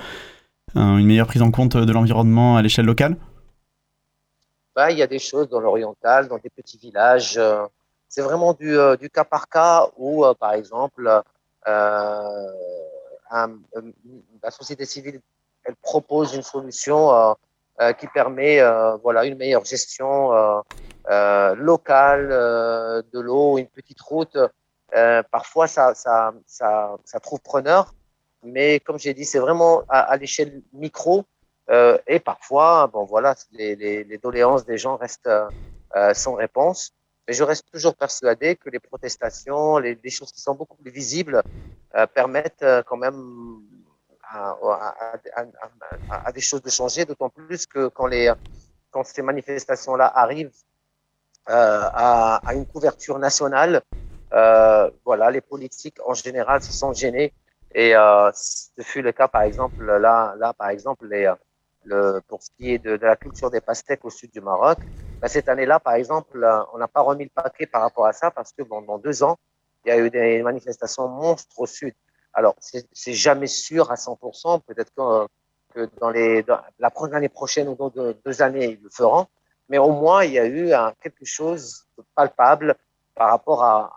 une 0.75 1.07
meilleure 1.07 1.27
prise 1.27 1.43
en 1.43 1.51
compte 1.51 1.77
de 1.77 1.93
l'environnement 1.93 2.57
à 2.57 2.63
l'échelle 2.63 2.87
locale? 2.87 3.17
Bah, 4.75 4.91
Il 4.91 4.99
y 4.99 5.03
a 5.03 5.07
des 5.07 5.19
choses 5.19 5.49
dans 5.49 5.61
l'oriental, 5.61 6.29
dans 6.29 6.39
des 6.39 6.51
petits 6.51 6.77
villages. 6.77 7.41
c'est 8.09 8.23
vraiment 8.23 8.53
du, 8.53 8.77
du, 9.01 9.09
cas 9.09 9.25
par 9.25 9.49
cas 9.49 9.87
où, 9.97 10.25
par 10.39 10.53
exemple, 10.53 11.23
la 11.65 12.11
société 14.51 14.85
civile 14.85 15.21
elle 15.65 15.77
propose 15.77 16.35
une 16.35 16.43
solution 16.43 17.35
qui 17.99 18.07
permet 18.09 18.61
voilà, 19.03 19.25
une 19.27 19.37
meilleure 19.37 19.65
gestion 19.65 20.31
locale 21.09 22.29
de 22.29 23.21
l'eau, 23.21 23.59
une 23.59 23.69
petite 23.69 24.01
route 24.01 24.37
euh, 24.95 25.23
parfois, 25.31 25.67
ça, 25.67 25.95
ça, 25.95 26.33
ça, 26.47 26.97
ça, 27.05 27.21
trouve 27.21 27.41
preneur, 27.41 27.95
mais 28.43 28.81
comme 28.81 28.99
j'ai 28.99 29.15
dit, 29.15 29.25
c'est 29.25 29.39
vraiment 29.39 29.83
à, 29.89 30.17
l'échelle 30.17 30.63
micro. 30.73 31.25
Euh, 31.69 31.99
et 32.07 32.21
parfois, 32.21 32.87
bon, 32.87 33.05
voilà, 33.05 33.35
les, 33.51 33.75
les, 33.75 34.05
les, 34.05 34.19
doléances 34.19 34.65
des 34.65 34.79
gens 34.79 34.97
restent 34.97 35.29
euh, 35.97 36.15
sans 36.15 36.35
réponse. 36.35 36.93
Mais 37.27 37.35
je 37.35 37.43
reste 37.43 37.67
toujours 37.73 37.97
persuadé 37.97 38.55
que 38.55 38.71
les 38.71 38.79
protestations, 38.79 39.79
les, 39.79 39.99
les 40.03 40.11
choses 40.11 40.31
qui 40.31 40.41
sont 40.41 40.55
beaucoup 40.55 40.77
plus 40.77 40.93
visibles, 40.93 41.43
euh, 41.97 42.07
permettent 42.07 42.63
euh, 42.63 42.85
quand 42.87 42.97
même 42.97 43.61
à, 44.37 45.19
à, 46.09 46.33
des 46.33 46.41
choses 46.41 46.63
de 46.63 46.71
changer, 46.71 47.05
d'autant 47.05 47.31
plus 47.31 47.67
que 47.67 47.89
quand, 47.89 48.07
les, 48.07 48.33
quand 48.91 49.05
ces 49.05 49.23
manifestations-là 49.23 50.07
arrivent 50.07 50.53
à, 51.47 52.43
une 52.55 52.67
couverture 52.67 53.19
nationale, 53.19 53.83
euh, 54.33 54.91
voilà, 55.05 55.31
les 55.31 55.41
politiques 55.41 55.99
en 56.05 56.15
général 56.15 56.63
se 56.63 56.73
sont 56.73 56.93
gênés. 56.93 57.33
Et 57.75 57.95
euh, 57.95 58.31
ce 58.33 58.83
fut 58.83 59.03
le 59.03 59.13
cas, 59.13 59.29
par 59.29 59.43
exemple, 59.43 59.85
là, 59.85 60.35
là 60.39 60.53
par 60.53 60.71
exemple, 60.71 61.07
les, 61.09 61.33
le, 61.85 62.21
pour 62.27 62.43
ce 62.43 62.51
qui 62.57 62.73
est 62.73 62.79
de, 62.79 62.99
la 63.01 63.17
culture 63.17 63.51
des 63.51 63.61
pastèques 63.61 64.05
au 64.05 64.11
sud 64.11 64.31
du 64.33 64.41
Maroc, 64.41 64.79
ben, 65.21 65.29
cette 65.29 65.49
année-là, 65.49 65.81
par 65.81 65.95
exemple, 65.95 66.47
on 66.73 66.79
n'a 66.79 66.89
pas 66.89 67.01
remis 67.01 67.25
le 67.25 67.31
paquet 67.31 67.67
par 67.67 67.83
rapport 67.83 68.07
à 68.07 68.13
ça 68.13 68.31
parce 68.31 68.53
que 68.53 68.63
bon, 68.63 68.83
dans 68.83 68.99
deux 68.99 69.23
ans, 69.23 69.37
il 69.85 69.91
y 69.91 69.93
a 69.93 69.99
eu 69.99 70.11
des 70.11 70.43
manifestations 70.43 71.09
monstres 71.09 71.59
au 71.59 71.67
sud. 71.67 71.95
Alors, 72.37 72.55
c'est 72.61 73.15
jamais 73.15 73.47
sûr 73.47 73.91
à 73.91 73.95
100%, 73.95 74.61
peut-être 74.67 74.93
que, 74.95 75.89
dans, 75.99 76.11
les, 76.11 76.43
dans 76.43 76.61
la 76.79 76.91
année 77.15 77.31
prochaine 77.31 77.67
ou 77.67 77.75
dans 77.75 77.89
deux, 77.89 78.43
années, 78.43 78.73
ils 78.73 78.83
le 78.83 78.91
feront, 78.91 79.27
mais 79.71 79.79
au 79.79 79.91
moins, 79.91 80.23
il 80.23 80.33
y 80.33 80.39
a 80.39 80.47
eu 80.47 80.71
quelque 81.01 81.25
chose 81.25 81.87
de 81.97 82.05
palpable 82.15 82.77
par 83.15 83.31
rapport 83.31 83.65
à, 83.65 83.91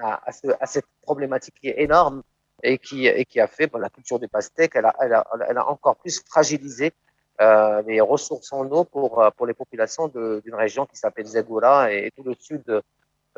à, 0.00 0.66
cette 0.66 0.86
problématique 1.02 1.54
qui 1.60 1.68
est 1.68 1.80
énorme 1.80 2.24
et 2.64 2.78
qui, 2.78 3.06
et 3.06 3.24
qui 3.24 3.38
a 3.38 3.46
fait 3.46 3.68
bon, 3.68 3.78
la 3.78 3.88
culture 3.88 4.18
du 4.18 4.26
pastèque, 4.26 4.72
elle 4.74 4.86
a, 4.86 4.96
elle 5.00 5.14
a, 5.14 5.24
elle 5.48 5.58
a 5.58 5.68
encore 5.68 5.94
plus 5.94 6.20
fragilisé 6.26 6.92
euh, 7.40 7.82
les 7.86 8.00
ressources 8.00 8.52
en 8.52 8.68
eau 8.72 8.82
pour, 8.82 9.24
pour 9.36 9.46
les 9.46 9.54
populations 9.54 10.08
d'une 10.08 10.54
région 10.56 10.86
qui 10.86 10.96
s'appelle 10.96 11.26
Zegoura 11.26 11.92
et, 11.92 12.10
tout 12.16 12.24
le 12.24 12.34
sud, 12.34 12.64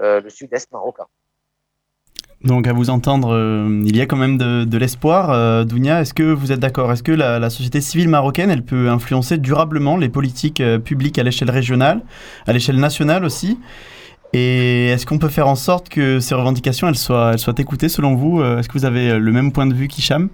euh, 0.01 0.21
le 0.23 0.31
sud-est 0.31 0.73
marocain. 0.73 1.07
Donc 2.45 2.67
à 2.67 2.73
vous 2.73 2.89
entendre, 2.89 3.35
euh, 3.35 3.83
il 3.85 3.95
y 3.95 4.01
a 4.01 4.07
quand 4.07 4.17
même 4.17 4.39
de, 4.39 4.79
l'espoir. 4.79 5.31
Euh, 5.31 5.65
Dounia, 5.65 6.01
est-ce 6.01 6.15
que 6.15 6.23
vous 6.23 6.53
êtes 6.53 6.61
d'accord? 6.61 6.91
Est-ce 6.91 7.03
que 7.03 7.13
la, 7.13 7.51
société 7.51 7.83
civile 7.83 8.09
marocaine, 8.09 8.51
elle 8.51 8.65
peut 8.65 8.89
influencer 8.89 9.37
durablement 9.37 9.99
les 9.99 10.09
politiques 10.09 10.63
euh, 10.63 10.79
publiques 10.79 11.19
à 11.19 11.23
l'échelle 11.23 11.51
régionale, 11.51 12.01
à 12.47 12.53
l'échelle 12.55 12.79
nationale 12.79 13.27
aussi? 13.27 13.59
Et 14.33 14.87
est-ce 14.87 15.05
qu'on 15.05 15.19
peut 15.19 15.29
faire 15.29 15.49
en 15.49 15.55
sorte 15.55 15.91
que 15.91 16.19
ces 16.21 16.35
revendications, 16.35 16.89
elles 16.89 16.97
soient, 16.97 17.35
écoutées 17.59 17.89
selon 17.89 18.15
vous? 18.15 18.43
Est-ce 18.43 18.69
que 18.69 18.79
vous 18.79 18.85
avez 18.85 19.19
le 19.19 19.33
même 19.33 19.51
point 19.51 19.67
de 19.67 19.75
vue 19.75 19.89
qu'Hicham? 19.89 20.29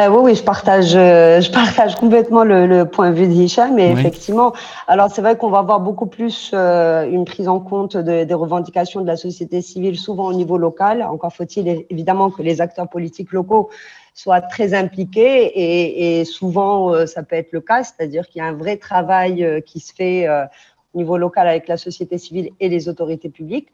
Euh, 0.00 0.08
oui, 0.08 0.18
oui, 0.22 0.34
je 0.34 0.42
partage, 0.42 0.94
euh, 0.94 1.40
je 1.40 1.50
partage 1.50 1.96
complètement 1.96 2.44
le, 2.44 2.66
le 2.66 2.86
point 2.86 3.10
de 3.10 3.14
vue 3.14 3.26
d'Hicham, 3.26 3.74
mais 3.74 3.90
effectivement, 3.90 4.52
alors 4.88 5.10
c'est 5.10 5.20
vrai 5.20 5.36
qu'on 5.36 5.50
va 5.50 5.58
avoir 5.58 5.80
beaucoup 5.80 6.06
plus 6.06 6.50
euh, 6.54 7.04
une 7.10 7.24
prise 7.26 7.48
en 7.48 7.60
compte 7.60 7.96
de, 7.96 8.24
des 8.24 8.34
revendications 8.34 9.02
de 9.02 9.06
la 9.06 9.16
société 9.16 9.60
civile, 9.60 9.98
souvent 9.98 10.26
au 10.26 10.32
niveau 10.32 10.56
local. 10.56 11.02
Encore 11.02 11.32
faut-il 11.32 11.84
évidemment 11.90 12.30
que 12.30 12.42
les 12.42 12.60
acteurs 12.62 12.88
politiques 12.88 13.32
locaux 13.32 13.68
soient 14.14 14.40
très 14.40 14.72
impliqués 14.72 15.44
et, 15.44 16.20
et 16.20 16.24
souvent 16.24 16.94
euh, 16.94 17.06
ça 17.06 17.22
peut 17.22 17.36
être 17.36 17.52
le 17.52 17.60
cas, 17.60 17.84
c'est-à-dire 17.84 18.26
qu'il 18.28 18.40
y 18.40 18.42
a 18.42 18.48
un 18.48 18.54
vrai 18.54 18.78
travail 18.78 19.62
qui 19.66 19.80
se 19.80 19.92
fait 19.92 20.26
au 20.28 20.98
niveau 20.98 21.18
local 21.18 21.48
avec 21.48 21.68
la 21.68 21.76
société 21.76 22.16
civile 22.16 22.50
et 22.60 22.68
les 22.68 22.88
autorités 22.88 23.28
publiques. 23.28 23.68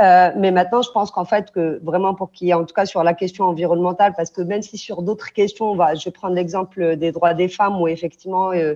Euh, 0.00 0.32
mais 0.36 0.50
maintenant, 0.50 0.82
je 0.82 0.90
pense 0.90 1.10
qu'en 1.10 1.24
fait, 1.24 1.50
que 1.52 1.80
vraiment 1.82 2.14
pour 2.14 2.32
qu'il 2.32 2.48
y 2.48 2.50
ait, 2.50 2.54
en 2.54 2.64
tout 2.64 2.74
cas 2.74 2.86
sur 2.86 3.04
la 3.04 3.14
question 3.14 3.44
environnementale, 3.44 4.12
parce 4.16 4.30
que 4.30 4.42
même 4.42 4.62
si 4.62 4.76
sur 4.76 5.02
d'autres 5.02 5.32
questions, 5.32 5.70
on 5.70 5.76
va, 5.76 5.94
je 5.94 6.04
vais 6.04 6.10
prendre 6.10 6.34
l'exemple 6.34 6.96
des 6.96 7.12
droits 7.12 7.34
des 7.34 7.48
femmes, 7.48 7.80
où 7.80 7.86
effectivement, 7.86 8.50
euh, 8.52 8.74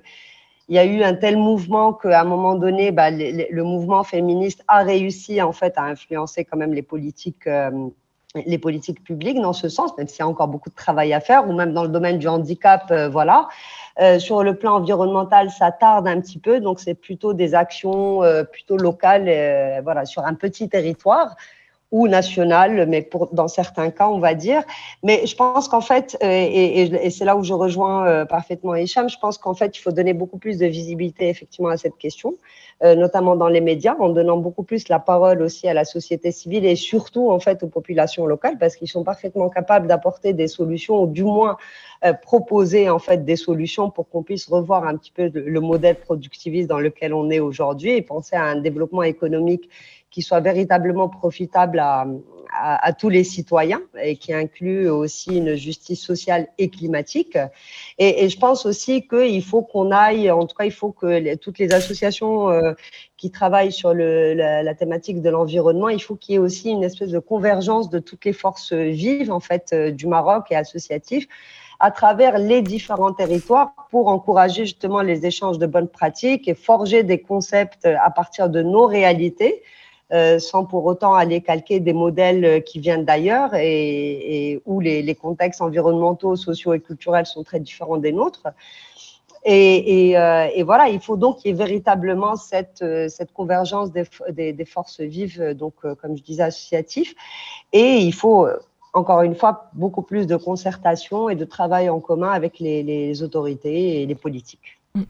il 0.69 0.77
y 0.77 0.79
a 0.79 0.85
eu 0.85 1.03
un 1.03 1.15
tel 1.15 1.37
mouvement 1.37 1.93
qu'à 1.93 2.21
un 2.21 2.25
moment 2.25 2.55
donné, 2.55 2.93
bah, 2.93 3.11
le, 3.11 3.63
mouvement 3.63 4.05
féministe 4.05 4.63
a 4.69 4.85
réussi 4.85 5.43
en 5.43 5.53
fait 5.53 5.77
à 5.77 5.85
influencer 5.85 6.45
quand 6.45 6.59
même 6.59 6.75
les 6.75 6.83
politiques. 6.83 7.47
Euh, 7.47 7.71
les 8.35 8.59
politiques 8.59 9.03
publiques 9.03 9.41
dans 9.41 9.53
ce 9.53 9.69
sens, 9.69 9.97
même 9.97 10.07
s'il 10.07 10.21
y 10.21 10.23
a 10.23 10.29
encore 10.29 10.49
beaucoup 10.49 10.69
de 10.69 10.75
travail 10.75 11.15
à 11.15 11.21
faire, 11.21 11.49
ou 11.49 11.53
même 11.53 11.73
dans 11.73 11.83
le 11.83 11.89
domaine 11.89 12.19
du 12.19 12.29
handicap, 12.29 12.85
euh, 12.91 13.09
voilà. 13.09 13.49
Euh, 14.01 14.19
sur 14.19 14.43
le 14.43 14.55
plan 14.55 14.77
environnemental, 14.77 15.51
ça 15.51 15.73
tarde 15.73 16.07
un 16.07 16.21
petit 16.21 16.39
peu, 16.39 16.61
donc 16.61 16.79
c'est 16.79 16.95
plutôt 16.95 17.33
des 17.33 17.55
actions 17.55 18.23
euh, 18.23 18.45
plutôt 18.45 18.77
locales, 18.77 19.81
voilà, 19.83 20.05
sur 20.05 20.25
un 20.25 20.35
petit 20.35 20.69
territoire 20.69 21.37
ou 21.91 22.07
nationales, 22.07 22.87
mais 22.87 23.01
pour, 23.01 23.33
dans 23.33 23.49
certains 23.49 23.91
cas, 23.91 24.09
on 24.09 24.19
va 24.19 24.35
dire. 24.35 24.63
Mais 25.03 25.27
je 25.27 25.35
pense 25.35 25.69
qu'en 25.69 25.81
fait, 25.81 26.19
et, 26.21 26.83
et, 26.83 27.07
et 27.07 27.11
c'est 27.11 27.25
là 27.25 27.35
où 27.35 27.43
je 27.43 27.55
rejoins 27.55 28.27
parfaitement 28.27 28.75
Hicham, 28.75 29.09
je 29.09 29.17
pense 29.19 29.39
qu'en 29.39 29.55
fait, 29.55 29.75
il 29.75 29.81
faut 29.81 29.91
donner 29.91 30.13
beaucoup 30.13 30.37
plus 30.37 30.59
de 30.59 30.67
visibilité 30.67 31.31
effectivement 31.31 31.71
à 31.71 31.79
cette 31.79 31.97
question. 31.97 32.35
Euh, 32.85 32.95
notamment 32.95 33.35
dans 33.35 33.49
les 33.49 33.61
médias, 33.61 33.97
en 33.99 34.11
donnant 34.11 34.37
beaucoup 34.37 34.63
plus 34.63 34.89
la 34.89 35.01
parole 35.01 35.43
aussi 35.43 35.67
à 35.67 35.75
la 35.75 35.85
société 35.85 36.31
civile 36.31 36.65
et 36.65 36.77
surtout 36.77 37.29
en 37.29 37.41
fait 37.41 37.65
aux 37.65 37.67
populations 37.67 38.25
locales, 38.25 38.57
parce 38.57 38.77
qu'ils 38.77 38.87
sont 38.87 39.03
parfaitement 39.03 39.49
capables 39.49 39.89
d'apporter 39.89 40.33
des 40.33 40.47
solutions 40.47 41.03
ou 41.03 41.09
du 41.09 41.25
moins 41.25 41.57
euh, 42.05 42.13
proposer 42.13 42.89
en 42.89 43.01
fait 43.01 43.25
des 43.25 43.35
solutions 43.35 43.91
pour 43.91 44.09
qu'on 44.09 44.23
puisse 44.23 44.47
revoir 44.47 44.87
un 44.87 44.97
petit 44.97 45.11
peu 45.11 45.29
le 45.35 45.61
modèle 45.61 45.97
productiviste 45.97 46.69
dans 46.69 46.79
lequel 46.79 47.15
on 47.15 47.31
est 47.31 47.41
aujourd'hui 47.41 47.97
et 47.97 48.03
penser 48.03 48.37
à 48.37 48.45
un 48.45 48.61
développement 48.61 49.03
économique 49.03 49.69
qui 50.13 50.23
soit 50.23 50.39
véritablement 50.39 51.09
profitable 51.09 51.81
à, 51.81 52.07
à, 52.61 52.93
tous 52.93 53.09
les 53.09 53.25
citoyens 53.25 53.81
et 54.03 54.17
qui 54.17 54.33
inclut 54.33 54.89
aussi 54.89 55.37
une 55.37 55.55
justice 55.55 56.01
sociale 56.01 56.49
et 56.59 56.69
climatique. 56.69 57.39
Et, 57.99 58.29
je 58.29 58.39
pense 58.39 58.67
aussi 58.67 59.07
qu'il 59.07 59.45
faut 59.45 59.63
qu'on 59.63 59.91
aille, 59.91 60.31
en 60.31 60.47
tout 60.47 60.57
cas, 60.57 60.65
il 60.65 60.73
faut 60.73 60.91
que 60.91 61.35
toutes 61.37 61.59
les 61.59 61.73
associations 61.73 62.51
euh, 62.51 62.73
qui 63.17 63.31
travaillent 63.31 63.73
sur 63.73 63.95
le, 63.95 64.35
la, 64.35 64.75
thématique 64.75 65.23
de 65.23 65.31
l'environnement, 65.31 65.89
il 65.89 66.03
faut 66.03 66.15
qu'il 66.15 66.35
y 66.35 66.37
ait 66.37 66.41
aussi 66.41 66.71
une 66.71 66.85
espèce 66.85 67.11
de 67.11 67.19
convergence 67.19 67.91
de 67.91 67.99
toutes 67.99 68.25
les 68.25 68.33
forces 68.33 68.73
vives 68.73 69.33
en 69.33 69.41
fait 69.41 69.71
euh, 69.73 69.91
du 69.91 70.07
Maroc 70.07 70.47
et 70.51 70.57
associatives 70.57 71.27
à 71.81 71.91
travers 71.91 72.39
les 72.39 72.61
différents 72.61 73.13
territoires 73.13 73.73
pour 73.91 74.09
encourager 74.09 74.65
justement 74.65 75.01
les 75.01 75.27
échanges 75.27 75.59
de 75.59 75.67
bonnes 75.67 75.89
pratiques 75.89 76.49
et 76.49 76.55
forger 76.55 77.05
des 77.05 77.21
concepts 77.21 77.87
à 77.87 78.11
partir 78.11 78.49
de 78.49 78.63
nos 78.63 78.87
réalités. 78.87 79.63
Euh, 80.11 80.39
sans 80.39 80.65
pour 80.65 80.87
autant 80.87 81.13
aller 81.13 81.43
calquer 81.43 81.81
des 81.81 81.93
modèles 81.93 82.65
qui 82.65 82.81
viennent 82.81 83.05
d'ailleurs 83.05 83.55
et, 83.55 84.53
et, 84.53 84.63
où 84.65 84.81
les, 84.81 85.03
les, 85.03 85.15
contextes 85.15 85.61
environnementaux, 85.61 86.35
sociaux 86.35 86.73
et 86.73 86.81
culturels 86.81 87.27
sont 87.27 87.43
très 87.43 87.61
différents 87.61 87.99
des 87.99 88.13
nôtres. 88.13 88.47
Et, 89.45 90.09
et, 90.09 90.19
euh, 90.19 90.49
et 90.55 90.63
voilà, 90.63 90.89
il 90.89 91.01
faut 91.01 91.17
donc 91.17 91.39
qu'il 91.39 91.51
y 91.51 91.55
ait 91.55 91.57
véritablement 91.57 92.37
cette, 92.37 92.83
euh, 92.83 93.09
cette 93.09 93.33
convergence 93.33 93.93
des, 93.93 94.05
des, 94.31 94.53
des, 94.53 94.65
forces 94.65 95.01
vives, 95.01 95.53
donc 95.55 95.75
euh, 95.85 95.95
comme 95.95 96.17
je 96.17 96.23
disais, 96.23 96.43
associatifs. 96.43 97.15
Et 97.73 97.99
il 97.99 98.13
faut 98.13 98.49
encore 98.95 99.23
une 99.23 99.35
fois, 99.35 99.71
beaucoup 99.75 100.03
plus 100.03 100.27
de 100.27 100.37
concertation 100.37 101.29
et 101.29 101.37
de 101.37 101.45
travail 101.45 101.89
en 101.89 102.01
commun 102.01 102.31
avec 102.31 102.59
les, 102.59 103.23
autorités 103.23 104.03
et 104.03 104.07
les 104.07 104.15
politiques. 104.15 104.81
Mm. 104.95 105.03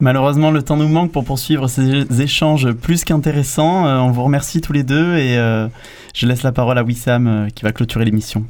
Malheureusement, 0.00 0.50
le 0.50 0.60
temps 0.60 0.76
nous 0.76 0.88
manque 0.88 1.12
pour 1.12 1.24
poursuivre 1.24 1.68
ces 1.68 2.20
échanges 2.20 2.72
plus 2.72 3.04
qu'intéressants. 3.04 3.86
Euh, 3.86 3.98
on 3.98 4.10
vous 4.10 4.24
remercie 4.24 4.60
tous 4.60 4.72
les 4.72 4.82
deux 4.82 5.16
et 5.16 5.38
euh, 5.38 5.68
je 6.14 6.26
laisse 6.26 6.42
la 6.42 6.50
parole 6.50 6.78
à 6.78 6.82
Wissam 6.82 7.28
euh, 7.28 7.48
qui 7.48 7.62
va 7.62 7.70
clôturer 7.70 8.04
l'émission. 8.04 8.44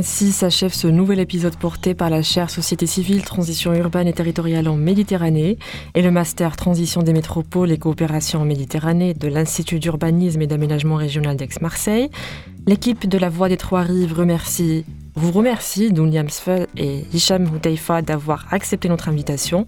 Ainsi 0.00 0.32
s'achève 0.32 0.72
ce 0.72 0.86
nouvel 0.86 1.20
épisode 1.20 1.56
porté 1.56 1.92
par 1.92 2.08
la 2.08 2.22
chaire 2.22 2.48
Société 2.48 2.86
civile, 2.86 3.22
Transition 3.22 3.74
urbaine 3.74 4.08
et 4.08 4.14
territoriale 4.14 4.66
en 4.66 4.74
Méditerranée 4.74 5.58
et 5.94 6.00
le 6.00 6.10
master 6.10 6.56
Transition 6.56 7.02
des 7.02 7.12
métropoles 7.12 7.70
et 7.70 7.76
coopération 7.76 8.40
en 8.40 8.46
Méditerranée 8.46 9.12
de 9.12 9.28
l'Institut 9.28 9.78
d'urbanisme 9.78 10.40
et 10.40 10.46
d'aménagement 10.46 10.94
régional 10.94 11.36
d'Aix-Marseille. 11.36 12.08
L'équipe 12.66 13.06
de 13.06 13.18
la 13.18 13.28
Voix 13.28 13.50
des 13.50 13.58
Trois-Rives 13.58 14.14
remercie, 14.14 14.86
vous 15.16 15.32
remercie, 15.32 15.92
Dounia 15.92 16.22
Msfel 16.22 16.66
et 16.78 17.04
Hicham 17.12 17.44
Houteifa, 17.54 18.00
d'avoir 18.00 18.46
accepté 18.52 18.88
notre 18.88 19.10
invitation. 19.10 19.66